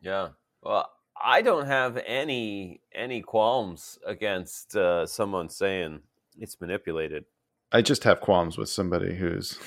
[0.00, 0.28] yeah.
[0.62, 0.90] Well,
[1.22, 6.00] I don't have any any qualms against uh, someone saying
[6.38, 7.24] it's manipulated.
[7.72, 9.58] I just have qualms with somebody who's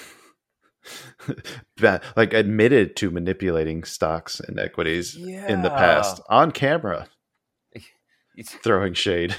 [2.16, 7.08] like admitted to manipulating stocks and equities in the past on camera,
[8.38, 9.36] It's- throwing shade.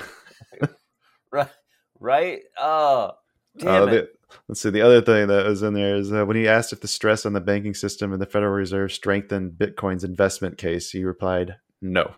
[1.33, 1.49] right?
[2.01, 2.41] Right?
[2.59, 3.13] Oh,
[3.59, 3.91] damn Uh, it!
[3.91, 4.18] the-
[4.49, 4.71] let's see.
[4.71, 7.27] The other thing that was in there is uh, when he asked if the stress
[7.27, 12.15] on the banking system and the Federal Reserve strengthened Bitcoin's investment case, he replied, "No."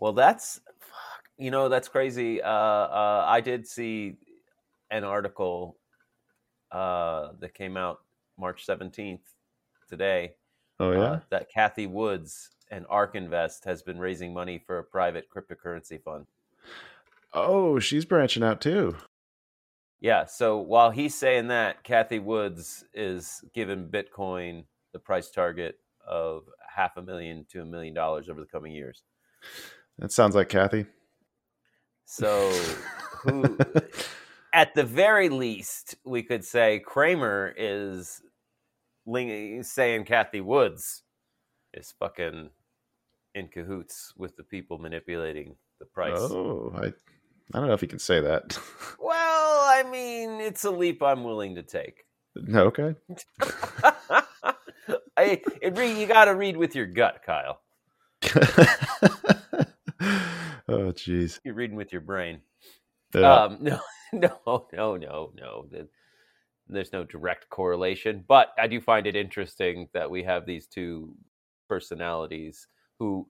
[0.00, 2.40] Well, that's fuck, you know that's crazy.
[2.42, 4.16] Uh, uh, I did see
[4.90, 5.76] an article
[6.72, 8.00] uh, that came out
[8.38, 9.34] March seventeenth
[9.88, 10.34] today.
[10.80, 10.98] Oh yeah.
[10.98, 16.02] uh, that Cathie Woods and Ark Invest has been raising money for a private cryptocurrency
[16.02, 16.26] fund.
[17.32, 18.96] Oh, she's branching out too.
[20.00, 20.24] Yeah.
[20.26, 25.76] So while he's saying that, Cathie Woods is giving Bitcoin the price target
[26.06, 29.02] of half a million to a million dollars over the coming years.
[29.98, 30.86] That sounds like Cathie.
[32.06, 32.50] So
[33.22, 33.58] who
[34.52, 38.22] at the very least, we could say Cramer is
[39.06, 41.02] ling- saying Cathie Woods
[41.74, 42.50] is fucking
[43.34, 46.18] in cahoots with the people manipulating the price.
[46.18, 46.92] Oh, I,
[47.52, 48.58] I don't know if you can say that.
[49.02, 52.04] Well, I mean, it's a leap I'm willing to take.
[52.36, 52.94] no, okay.
[55.16, 57.60] I, it re, you got to read with your gut, Kyle.
[60.68, 61.40] oh, jeez.
[61.44, 62.40] You're reading with your brain.
[63.14, 63.44] Yeah.
[63.44, 63.80] Um, no,
[64.12, 65.66] no, no, no, no.
[66.68, 71.14] There's no direct correlation, but I do find it interesting that we have these two
[71.68, 73.26] personalities who,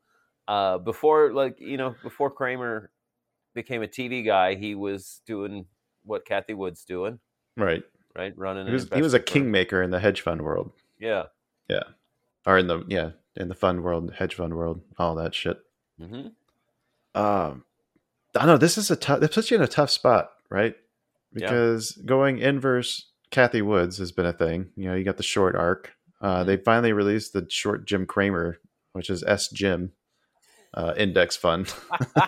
[0.46, 2.90] uh, before, like you know, before Cramer
[3.54, 5.66] became a TV guy, he was doing
[6.04, 7.18] what Cathie Wood's doing,
[7.56, 7.82] right.
[8.16, 8.32] right?
[8.36, 8.66] Running.
[8.66, 9.24] He was he was a firm.
[9.26, 11.24] kingmaker in the hedge fund world, Yeah.
[11.68, 11.82] Yeah.
[12.46, 15.58] Or in the yeah in the fund world, hedge fund world, all that shit.
[15.98, 16.28] hmm
[17.14, 17.64] Um,
[18.36, 19.22] I know this is a tough.
[19.22, 20.74] It puts you in a tough spot, right?
[21.34, 21.46] Yeah.
[21.46, 24.70] Because going inverse Cathie Woods has been a thing.
[24.76, 25.92] You know, you got the short ARK.
[26.20, 26.46] Uh, Mhm.
[26.46, 28.58] They finally released the short Jim Cramer,
[28.92, 29.92] which is S Jim
[30.74, 31.72] uh, index fund.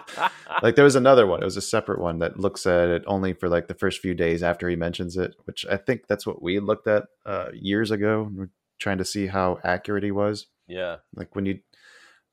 [0.62, 1.42] like there was another one.
[1.42, 4.14] It was a separate one that looks at it only for like the first few
[4.14, 7.90] days after he mentions it, which I think that's what we looked at uh, years
[7.90, 8.28] ago.
[8.34, 10.46] We're trying to see how accurate he was.
[10.66, 10.96] yeah.
[11.14, 11.60] Like when you,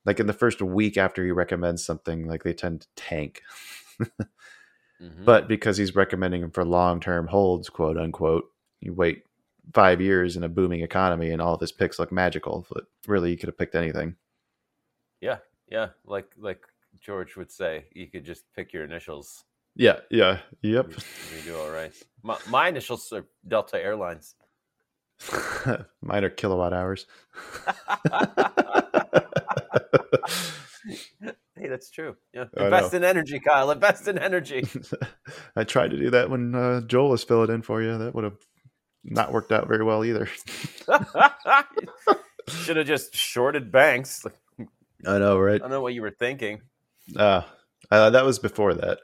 [0.05, 3.41] like in the first week after he recommends something, like they tend to tank.
[5.01, 5.24] Mhm.
[5.24, 8.45] But because he's recommending them for long term holds, quote unquote,
[8.82, 9.24] you wait
[9.74, 12.66] five years in a booming economy and all of his picks look magical.
[12.70, 14.16] But really, you could have picked anything.
[15.22, 15.38] yeah,
[15.70, 16.61] yeah, like like
[16.99, 19.45] George would say, you could just pick your initials.
[19.76, 20.89] Yeah, yeah, yep.
[20.89, 21.93] You, do all right.
[22.24, 24.36] My, my initials are Delta Airlines.
[26.01, 27.05] Mine are kilowatt hours.
[31.55, 32.15] hey, that's true.
[32.34, 33.72] Yeah, invest in energy, Kyle.
[33.72, 34.65] Invest in energy.
[35.55, 37.97] I tried to do that when uh, Joel was filling in for you.
[37.97, 38.38] That would have
[39.03, 40.28] not worked out very well either.
[42.47, 44.26] Should have just shorted banks.
[45.06, 45.56] I I know, right?
[45.56, 46.62] I don't know what you were thinking.
[47.16, 47.41] Uh,
[47.91, 49.00] uh, that was before that.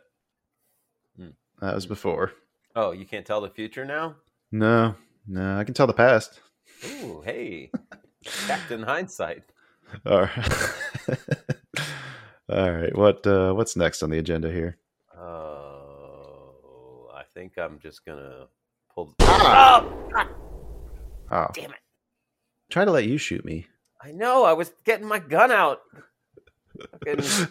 [1.17, 1.29] Hmm.
[1.61, 2.33] That was before.
[2.75, 4.15] Oh, you can't tell the future now.
[4.51, 4.95] No,
[5.27, 6.39] no, I can tell the past.
[6.85, 7.71] Ooh, hey,
[8.47, 9.43] Captain Hindsight.
[10.05, 10.73] All right.
[12.49, 12.95] All right.
[12.95, 14.77] What uh, what's next on the agenda here?
[15.17, 18.47] Oh, I think I'm just gonna
[18.93, 19.15] pull.
[19.21, 19.83] Ah!
[19.83, 20.27] Oh,
[21.31, 21.77] Oh, damn it!
[22.69, 23.65] try to let you shoot me.
[24.05, 24.43] I know.
[24.43, 25.79] I was getting my gun out.
[26.91, 27.47] Fucking-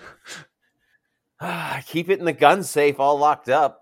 [1.40, 3.80] Ah, I keep it in the gun safe, all locked up.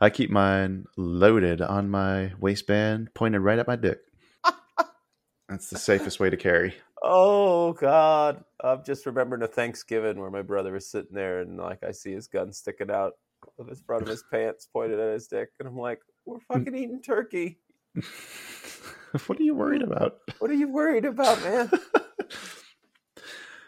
[0.00, 4.00] I keep mine loaded on my waistband, pointed right at my dick.
[5.48, 6.74] That's the safest way to carry.
[7.02, 8.44] Oh God!
[8.62, 12.12] I'm just remembering a Thanksgiving where my brother was sitting there, and like I see
[12.12, 13.12] his gun sticking out
[13.58, 16.74] of his front of his pants, pointed at his dick, and I'm like, "We're fucking
[16.74, 17.58] eating turkey.
[19.26, 20.18] what are you worried about?
[20.38, 21.70] What are you worried about, man?"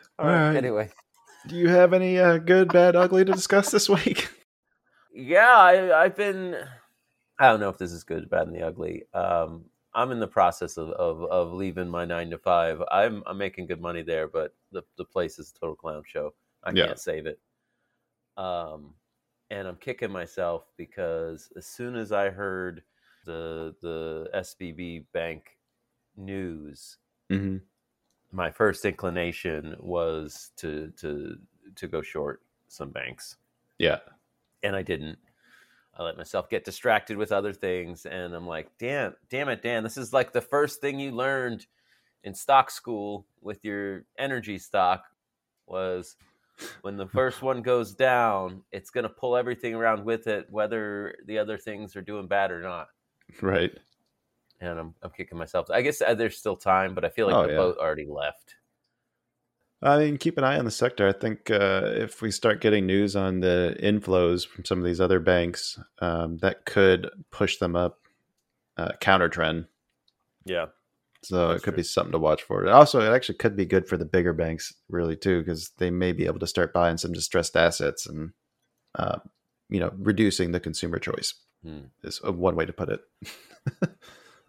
[0.19, 0.57] All right.
[0.57, 0.91] Anyway,
[1.49, 4.29] Do you have any uh, good, bad, ugly to discuss this week?
[5.15, 6.57] yeah, I, I've been.
[7.39, 9.05] I don't know if this is good, bad, and the ugly.
[9.15, 12.83] Um, I'm in the process of, of, of leaving my nine to five.
[12.91, 16.35] I'm I'm making good money there, but the the place is a total clown show.
[16.65, 16.87] I Yeah.
[16.87, 17.39] can't save it.
[18.37, 18.95] Um,
[19.51, 22.83] and I'm kicking myself because as soon as I heard
[23.27, 25.59] the the SVB bank
[26.17, 26.97] news,
[27.31, 27.57] Mm-hmm.
[28.33, 31.37] my first inclination was to to
[31.75, 33.37] to go short some banks
[33.79, 33.99] Yeah.
[34.63, 35.19] and I didn't.
[35.99, 39.83] I let myself get distracted with other things, and I'm like, damn, damn it, Dan,
[39.83, 41.67] this is like the first thing you learned
[42.23, 45.05] in stock school with your energy stock
[45.67, 46.17] was
[46.83, 51.17] when the first one goes down, it's going to pull everything around with it, whether
[51.27, 52.89] the other things are doing bad or not.
[53.43, 53.73] Right.
[54.61, 55.71] And I'm, I'm kicking myself.
[55.71, 57.59] I guess uh, there's still time, but I feel like Oh, the yeah.
[57.59, 58.55] boat already left.
[59.83, 61.07] I mean, keep an eye on the sector.
[61.07, 65.01] I think uh, if we start getting news on the inflows from some of these
[65.01, 67.99] other banks, um, that could push them up
[68.79, 69.67] uh, counter trend.
[70.47, 70.67] Yeah.
[71.23, 71.79] So it could true.
[71.79, 72.63] be something to watch for.
[72.63, 75.91] And also, it actually could be good for the bigger banks, really, too, because they
[75.91, 78.33] may be able to start buying some distressed assets and,
[78.95, 79.19] uh,
[79.69, 81.35] you know, reducing the consumer choice
[81.67, 81.79] Hmm.
[82.05, 83.01] is one way to put it.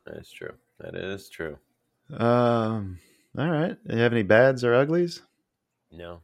[0.05, 0.53] That is true.
[0.79, 1.57] That is true.
[2.17, 2.99] um,
[3.37, 3.75] all right.
[3.85, 5.21] Do you have any bads or uglies?
[5.91, 6.21] No.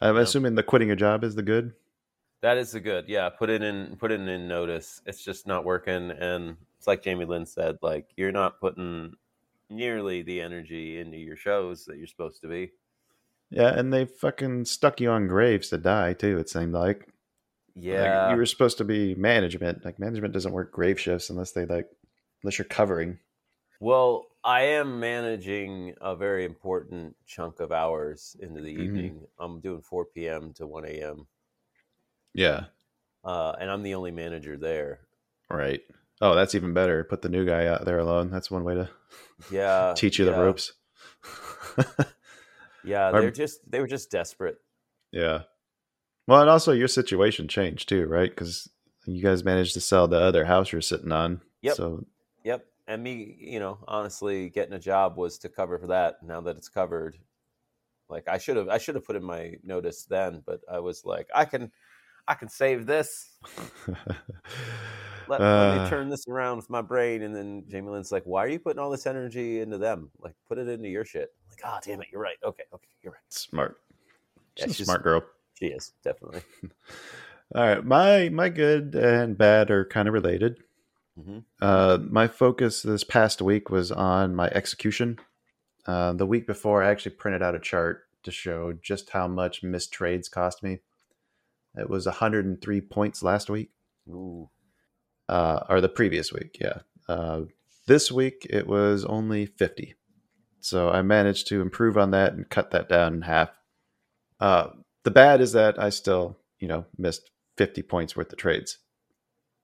[0.00, 0.20] I'm No.
[0.20, 1.72] assuming the quitting your job is the good.
[2.42, 3.08] That is the good.
[3.08, 5.00] Yeah, put it in put it in notice.
[5.06, 9.14] It's just not working and it's like Jamie Lynn said, like you're not putting
[9.70, 12.70] nearly the energy into your shows that you're supposed to be.
[13.50, 16.38] Yeah, and they fucking stuck you on graves to die too.
[16.38, 17.08] It seemed like.
[17.76, 18.30] Like, Yeah.
[18.30, 19.84] you were supposed to be management.
[19.84, 21.88] Like management doesn't work grave shifts unless they like
[22.42, 23.18] unless you're covering.
[23.80, 28.78] well, I am managing a very important chunk of hours into the Mhm.
[28.84, 29.26] evening.
[29.38, 30.52] I'm doing 4 p.m.
[30.54, 31.26] to 1 a.m.
[32.34, 32.66] Yeah.
[33.24, 35.00] Uh, and I'm the only manager there.
[35.50, 35.80] Right.
[36.20, 37.04] Oh, that's even better.
[37.04, 38.30] Put the new guy out there alone.
[38.30, 38.90] That's one way to
[39.50, 39.94] Yeah.
[39.96, 40.72] teach you the Uh, ropes.
[42.84, 44.58] Yeah, they're just they were just desperate.
[45.10, 45.44] yeah.
[46.26, 48.30] Well, and also your situation changed too, right?
[48.30, 48.68] Because
[49.06, 51.40] you guys managed to sell the other house you're sitting on.
[51.62, 51.76] Yep.
[51.76, 52.04] So
[52.44, 52.64] Yep.
[52.86, 56.22] And me, you know, honestly, getting a job was to cover for that.
[56.22, 57.16] Now that it's covered,
[58.10, 61.04] like I should have, I should have put in my notice then, but I was
[61.04, 61.70] like, I can,
[62.28, 63.30] I can save this.
[65.26, 67.22] Let, let Uh, me turn this around with my brain.
[67.22, 70.10] And then Jamie Lynn's like, why are you putting all this energy into them?
[70.20, 71.32] Like, put it into your shit.
[71.46, 72.08] I'm like, oh, damn it.
[72.12, 72.36] You're right.
[72.44, 72.64] Okay.
[72.74, 72.88] Okay.
[73.02, 73.22] You're right.
[73.30, 73.80] smart.
[74.56, 75.22] Yeah, She's a she's- smart girl.
[75.54, 76.42] She is definitely.
[77.54, 80.58] All right, my my good and bad are kind of related.
[81.16, 85.18] hmm Uh, my focus this past week was on my execution.
[85.86, 89.62] Uh, the week before, I actually printed out a chart to show just how much
[89.62, 90.80] missed trades cost me.
[91.76, 93.70] It was 103 points last week,
[94.08, 94.48] Ooh.
[95.28, 96.56] uh, or the previous week.
[96.60, 96.78] Yeah.
[97.08, 97.42] Uh,
[97.86, 99.94] this week, it was only 50.
[100.60, 103.50] So I managed to improve on that and cut that down in half.
[105.04, 108.78] The bad is that I still, you know, missed 50 points worth of trades.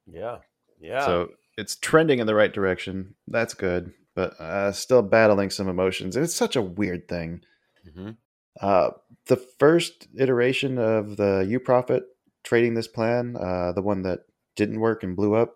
[0.06, 0.38] Yeah.
[0.80, 1.04] Yeah.
[1.04, 3.14] So it's trending in the right direction.
[3.28, 6.16] That's good, but uh, still battling some emotions.
[6.16, 7.42] It's such a weird thing.
[7.94, 8.10] hmm
[8.60, 8.90] Uh,
[9.26, 12.04] the first iteration of the U Profit
[12.42, 14.20] trading this plan, uh, the one that
[14.56, 15.54] didn't work and blew up,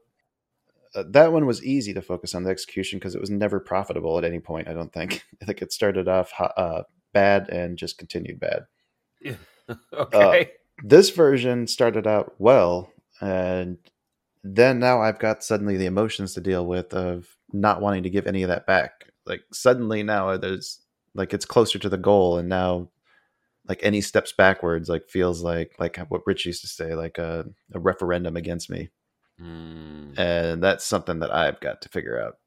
[0.94, 4.16] uh, that one was easy to focus on the execution because it was never profitable
[4.18, 4.68] at any point.
[4.68, 5.24] I don't think.
[5.42, 6.82] I think it started off uh,
[7.12, 8.66] bad and just continued bad.
[9.92, 10.50] okay.
[10.82, 12.90] This version started out well,
[13.20, 13.78] and
[14.42, 18.26] then now I've got suddenly the emotions to deal with of not wanting to give
[18.26, 19.12] any of that back.
[19.24, 20.80] Like suddenly now there's
[21.14, 22.90] like it's closer to the goal, and now
[23.68, 27.46] like any steps backwards like feels like like what Rich used to say like a,
[27.72, 28.90] a referendum against me,
[29.40, 32.38] Mm, and that's something that I've got to figure out.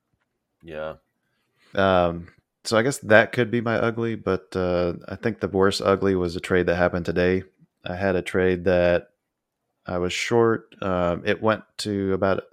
[0.64, 0.96] yeah.
[1.76, 2.30] Um,
[2.68, 6.16] so I guess that could be my ugly, but uh, I think the worst ugly
[6.16, 7.44] was a trade that happened today.
[7.86, 9.10] I had a trade that
[9.86, 10.76] I was short.
[10.82, 12.44] Um, it went to about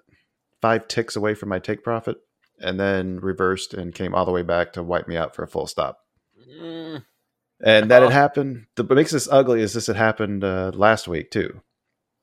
[0.62, 2.18] five ticks away from my take profit,
[2.60, 5.48] and then reversed and came all the way back to wipe me out for a
[5.48, 5.98] full stop.
[6.60, 7.04] Mm,
[7.62, 8.06] And that Oh.
[8.06, 8.66] had happened.
[8.76, 11.60] The, what makes this ugly is this had happened uh, last week too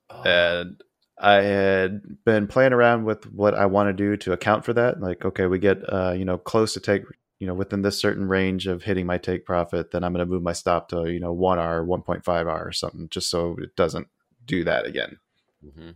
[0.10, 0.82] oh, and
[1.20, 5.00] I had been playing around with what I want to do to account for that.
[5.02, 7.04] Like, okay, we get uh, you know close to take
[7.42, 10.32] you know within this certain range of hitting my take profit, then I'm going to
[10.32, 13.32] move my stop to you know one R, one point five R or something, just
[13.32, 14.08] so it doesn't
[14.46, 15.18] do that again.
[15.66, 15.96] mhm.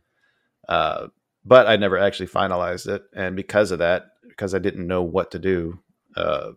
[0.68, 1.08] Uh,
[1.46, 5.30] but I never actually finalized it, and because of that, because I didn't know what
[5.32, 5.80] to do,
[6.18, 6.54] uh,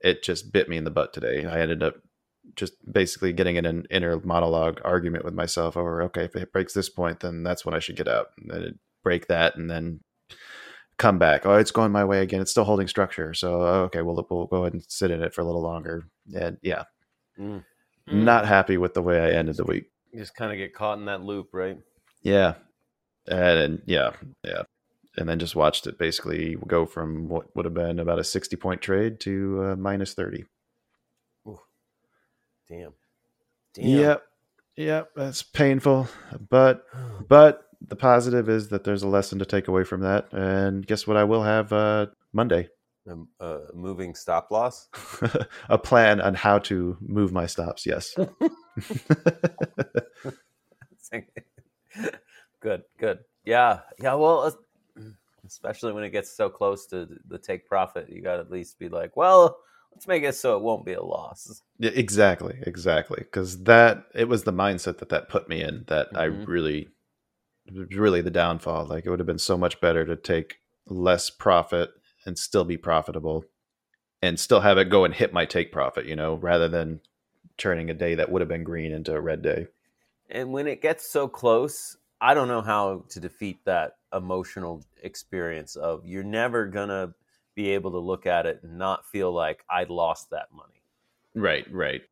[0.00, 1.46] it just bit me in the butt today.
[1.46, 1.94] I ended up
[2.56, 6.72] just basically getting in an inner monologue argument with myself over okay if it breaks
[6.72, 9.70] this point then that's when i should get out and then it break that and
[9.70, 10.00] then
[10.98, 14.26] come back oh it's going my way again it's still holding structure so okay we'll,
[14.30, 16.84] we'll go ahead and sit in it for a little longer and yeah
[17.38, 17.62] Mm.
[18.06, 20.98] not happy with the way i ended the week You just kind of get caught
[20.98, 21.78] in that loop, right?
[22.22, 22.54] yeah
[23.28, 24.10] and, and yeah
[24.44, 24.62] yeah
[25.16, 28.56] and then just watched it basically go from what would have been about a 60
[28.56, 30.44] point trade to uh, minus 30
[32.68, 32.92] Damn.
[33.74, 33.86] Damn.
[33.86, 34.22] Yep.
[34.76, 35.10] Yep.
[35.16, 36.08] That's painful.
[36.50, 36.84] But
[37.28, 40.32] but the positive is that there's a lesson to take away from that.
[40.32, 42.68] And guess what I will have uh Monday?
[43.06, 44.88] A, uh, moving stop loss.
[45.70, 48.14] a plan on how to move my stops, yes.
[52.60, 53.20] good, good.
[53.44, 54.14] Yeah, yeah.
[54.14, 55.02] Well, uh,
[55.46, 58.78] especially when it gets so close to the take profit, you got to at least
[58.78, 59.58] be like, well,
[59.92, 61.62] let's make it so it won't be a loss.
[61.78, 63.20] Yeah, exactly, exactly.
[63.20, 66.46] Because that it was the mindset that that put me in that I Mhm.
[66.46, 66.88] really,
[67.72, 68.86] really the downfall.
[68.86, 71.90] Like it would have been so much better to take less profit
[72.24, 73.44] and still be profitable,
[74.20, 76.06] and still have it go and hit my take profit.
[76.06, 77.00] You know, rather than
[77.56, 79.66] turning a day that would have been green into a red day.
[80.30, 85.76] And when it gets so close, I don't know how to defeat that emotional experience
[85.76, 87.14] of you're never gonna
[87.54, 90.82] be able to look at it and not feel like I lost that money.
[91.34, 92.02] Right, right.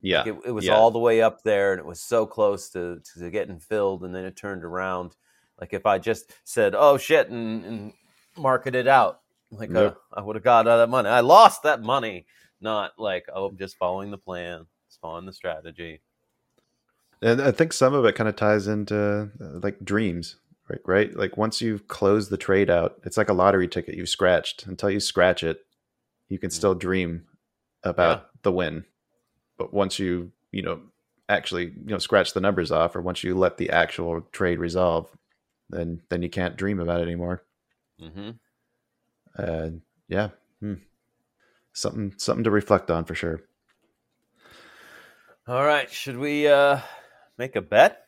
[0.00, 0.74] Yeah, Like, it, it was yeah.
[0.76, 4.14] all the way up there and it was so close to, to getting filled and
[4.14, 5.16] then it turned around.
[5.60, 7.92] Like if I just said, oh shit, and, and
[8.36, 9.20] marketed out,
[9.50, 11.08] like uh, I would have got all that money.
[11.08, 12.26] I lost that money.
[12.60, 16.00] Not like, oh, I'm just following the plan, just following the strategy.
[17.20, 20.36] And I think some of it kind of ties into uh, like dreams,
[20.68, 20.80] right?
[20.84, 21.16] Right?
[21.16, 24.66] Like once you've closed the trade out, it's like a lottery ticket you've scratched.
[24.66, 25.64] Until you scratch it,
[26.28, 27.24] you can still dream
[27.82, 28.24] about Yeah.
[28.42, 28.84] the win.
[29.58, 30.80] But once you, you know,
[31.28, 35.10] actually, you know, scratch the numbers off, or once you let the actual trade resolve,
[35.68, 37.42] then then you can't dream about it anymore.
[38.00, 38.30] hmm
[39.34, 40.30] And yeah,
[40.60, 40.74] hmm.
[41.72, 43.40] something something to reflect on for sure.
[45.46, 46.80] All right, should we uh,
[47.36, 48.04] make a bet?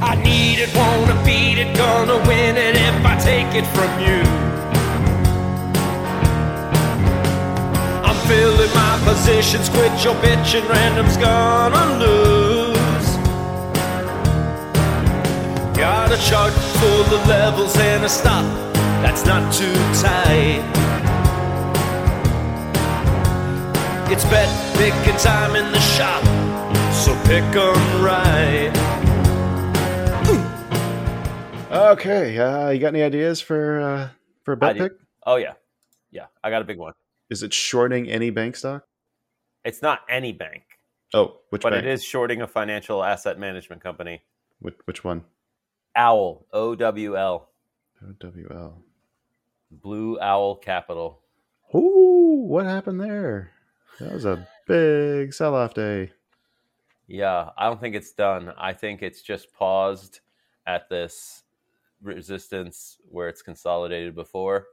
[0.00, 4.47] I need it, wanna beat it, gonna win it if I take it from you.
[8.28, 13.08] Filling my positions, quit your bitching, random's gonna lose.
[15.76, 18.44] Got a chart full of levels and a stop
[19.02, 19.72] that's not too
[20.04, 20.62] tight.
[24.12, 26.22] It's bet picking time in the shop,
[26.92, 28.72] so pick 'em right.
[31.70, 34.08] Okay, uh, you got any ideas for uh,
[34.42, 34.92] for a bet pick?
[35.26, 35.52] Oh yeah,
[36.10, 36.26] yeah.
[36.42, 36.94] I got a big one.
[37.30, 38.84] Is it shorting any bank stock?
[39.64, 40.62] It's not any bank,
[41.12, 41.84] Oh, which but bank?
[41.84, 44.22] it is shorting a financial asset management company.
[44.60, 45.24] Which, which one?
[45.96, 47.50] Owl, O W L,
[48.02, 48.82] OWL.
[49.70, 51.20] Blue Owl Capital.
[51.74, 53.50] Ooh, what happened there?
[54.00, 56.12] That was a big sell-off day.
[57.08, 58.52] Yeah, I don't think it's done.
[58.56, 60.20] I think it's just paused
[60.66, 61.42] at this
[62.02, 64.66] resistance where it's consolidated before.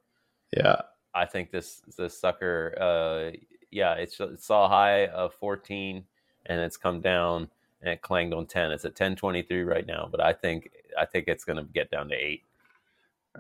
[0.55, 0.81] Yeah.
[1.15, 3.37] I think this this sucker, uh,
[3.71, 6.03] yeah, it's it saw a high of 14
[6.45, 7.49] and it's come down
[7.81, 8.71] and it clanged on 10.
[8.71, 12.09] It's at 10.23 right now, but I think I think it's going to get down
[12.09, 12.43] to eight.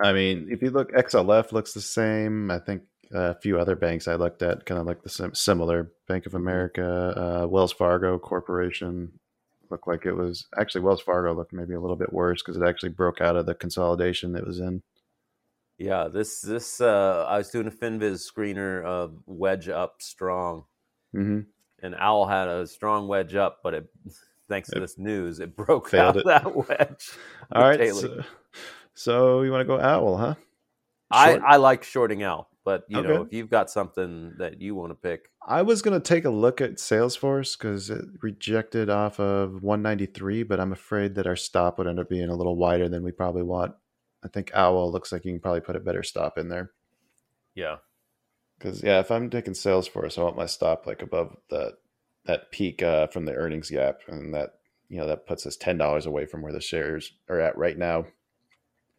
[0.01, 2.51] I mean, if you look, XLF looks the same.
[2.51, 5.35] I think uh, a few other banks I looked at kind of look the sim-
[5.35, 5.91] similar.
[6.07, 9.11] Bank of America, uh, Wells Fargo Corporation
[9.69, 12.67] looked like it was actually Wells Fargo looked maybe a little bit worse because it
[12.67, 14.83] actually broke out of the consolidation it was in.
[15.77, 20.63] Yeah, this this uh, I was doing a Finviz screener of wedge up strong,
[21.15, 21.41] mm-hmm.
[21.83, 23.87] and Owl had a strong wedge up, but it
[24.49, 26.25] thanks to It this news, it broke out it.
[26.25, 27.11] that wedge.
[27.51, 27.93] All right.
[27.93, 28.23] So,
[28.93, 30.35] so you want to go Owl, huh?
[31.11, 34.75] I, Short- I like shorting Owl, but you know if you've got something that you
[34.75, 38.89] want to pick, I was going to take a look at Salesforce because it rejected
[38.89, 42.55] off of 193, but I'm afraid that our stop would end up being a little
[42.55, 43.75] wider than we probably want.
[44.25, 46.71] I think Owl looks like you can probably put a better stop in there.
[47.53, 47.77] yeah,
[48.57, 51.73] Because yeah, if I'm taking Salesforce, I want my stop like above that
[52.25, 54.55] that peak uh, from the earnings gap, and that
[54.89, 57.77] you know that puts us ten dollars away from where the shares are at right
[57.77, 58.05] now.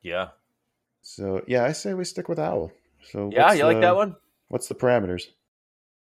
[0.01, 0.29] yeah,
[1.03, 2.71] So yeah, I say we stick with Owl.
[3.11, 3.53] So yeah.
[3.53, 4.17] You like that one?
[4.49, 5.25] What's the parameters?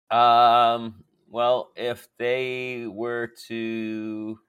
[0.09, 4.39] Um, well, if they were to,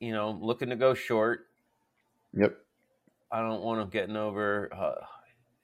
[0.00, 1.46] you know, looking to go short,
[2.32, 2.56] Yep.
[3.34, 4.72] I don't want them getting over.
[4.72, 5.04] Uh,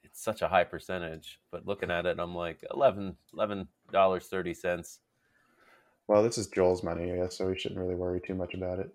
[0.03, 3.15] it's such a high percentage, but looking at it, I'm like 11
[3.93, 4.99] dollars thirty cents.
[6.05, 8.79] Well, this is Joel's money, I guess, so we shouldn't really worry too much about
[8.79, 8.89] it.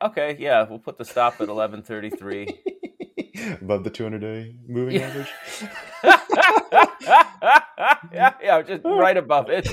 [0.00, 2.46] Okay, yeah, we'll put the stop at eleven thirty three.
[3.60, 5.08] Above the 200 day moving Yeah.
[5.08, 5.32] average.
[8.12, 9.66] yeah, yeah, just right above it.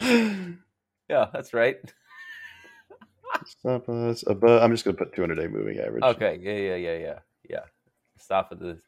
[1.08, 1.76] Yeah, that's right.
[3.46, 4.62] Stop us above.
[4.62, 6.02] I'm just going to put 200 day moving average.
[6.04, 7.18] Okay, yeah, yeah, yeah, yeah,
[7.48, 7.64] yeah.
[8.18, 8.78] Stop at the.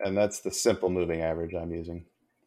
[0.00, 2.04] And that's the simple moving average I'm using.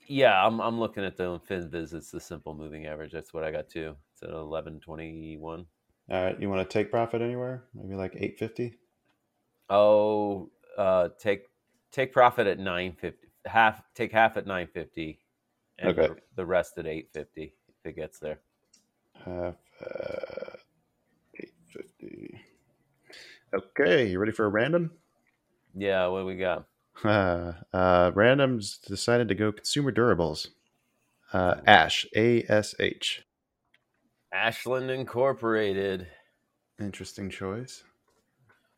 [0.08, 1.94] Yeah, I'm I'm looking at the Finviz.
[1.94, 3.12] It's the simple moving average.
[3.12, 3.96] That's what I got too.
[4.14, 5.66] It's at eleven twenty one.
[6.10, 6.40] All right.
[6.40, 7.64] You want to take profit anywhere?
[7.76, 8.76] Maybe like 850?
[9.70, 11.44] Oh, uh, take
[11.92, 13.28] take profit at nine fifty.
[13.46, 15.20] Half take half at nine fifty,
[15.78, 16.14] and Okay.
[16.36, 18.40] the, rest at eight fifty if it gets there.
[19.14, 20.58] Half uh,
[21.36, 22.40] 850.
[23.54, 24.08] Okay.
[24.10, 24.92] You ready for a random?
[25.76, 26.66] Yeah, what do we got?
[27.04, 30.48] Uh, uh, random's decided to go consumer durables.
[31.32, 33.24] Uh, Ash, A S H.
[34.34, 36.08] Ashland Incorporated.
[36.80, 37.84] Interesting choice.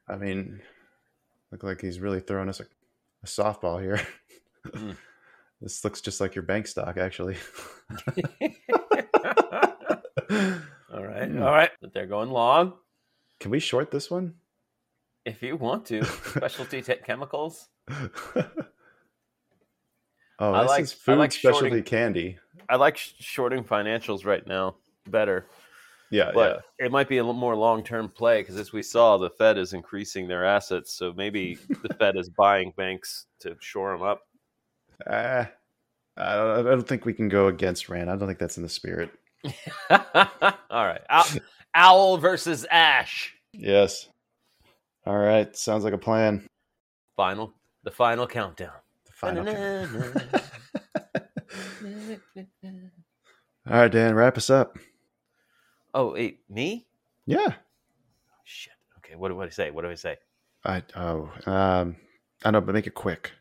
[0.08, 0.62] I mean,
[1.52, 2.66] look like he's really throwing us a,
[3.24, 4.02] a softball here.
[4.74, 4.92] Hmm.
[5.62, 7.38] this looks just like your bank stock, actually.
[10.32, 11.42] all right, Hmm.
[11.42, 11.72] all right.
[11.82, 12.74] But they're going long.
[13.40, 14.36] Can we short this one?
[15.26, 17.68] If you want to, specialty te- chemicals.
[20.40, 22.38] Oh, I this like- is food like specialty shorting- candy.
[22.70, 24.76] I like shorting financials right now
[25.08, 25.48] better,
[26.10, 29.18] Yeah, but it might be a little more long term play because as we saw,
[29.18, 30.94] the Fed is increasing their assets.
[30.94, 34.22] So maybe the Fed is buying banks to shore them up.
[35.08, 35.48] yeah.
[36.18, 38.10] Uh, I don't, I don't think we can go against Rand.
[38.10, 39.10] I don't think that's in the spirit.
[39.90, 41.02] All right,
[41.74, 43.34] Owl versus Ash.
[43.54, 44.08] Yes.
[45.06, 45.56] All right.
[45.56, 46.48] Sounds like a plan.
[47.16, 48.74] Final, the final countdown.
[49.06, 49.46] The final.
[49.46, 50.32] count.
[53.70, 54.78] All right, Dan, wrap us up.
[55.94, 56.88] Oh, wait, me?
[57.26, 57.54] Yeah.
[58.44, 58.74] Shit.
[58.98, 59.72] Okay, what do what do I say?
[59.72, 60.18] What do I say?
[60.66, 61.96] I oh um
[62.44, 63.32] I know, but make it quick.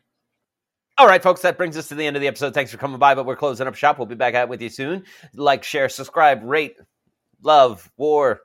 [0.97, 2.53] All right, folks, that brings us to the end of the episode.
[2.53, 3.97] Thanks for coming by, but we're closing up shop.
[3.97, 5.03] We'll be back out with you soon.
[5.33, 6.75] Like, share, subscribe, rate,
[7.41, 8.41] love, war,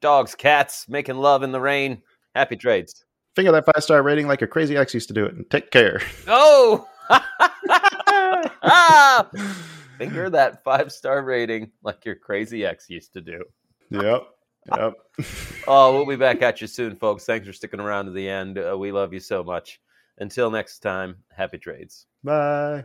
[0.00, 2.02] dogs, cats, making love in the rain.
[2.34, 3.04] Happy trades.
[3.36, 5.70] Finger that five star rating like a crazy ex used to do it, and take
[5.70, 6.00] care.
[6.26, 6.86] Oh!
[8.62, 9.28] Ah!
[9.98, 13.44] Finger that five star rating like your crazy ex used to do.
[13.90, 14.22] yep.
[14.76, 14.94] Yep.
[15.68, 17.24] Oh, we'll be back at you soon, folks.
[17.26, 18.58] Thanks for sticking around to the end.
[18.58, 19.78] Uh, we love you so much.
[20.18, 22.06] Until next time, happy trades.
[22.24, 22.84] Bye.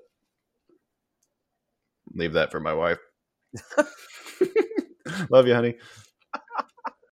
[2.15, 2.99] Leave that for my wife.
[5.29, 5.75] Love you, honey.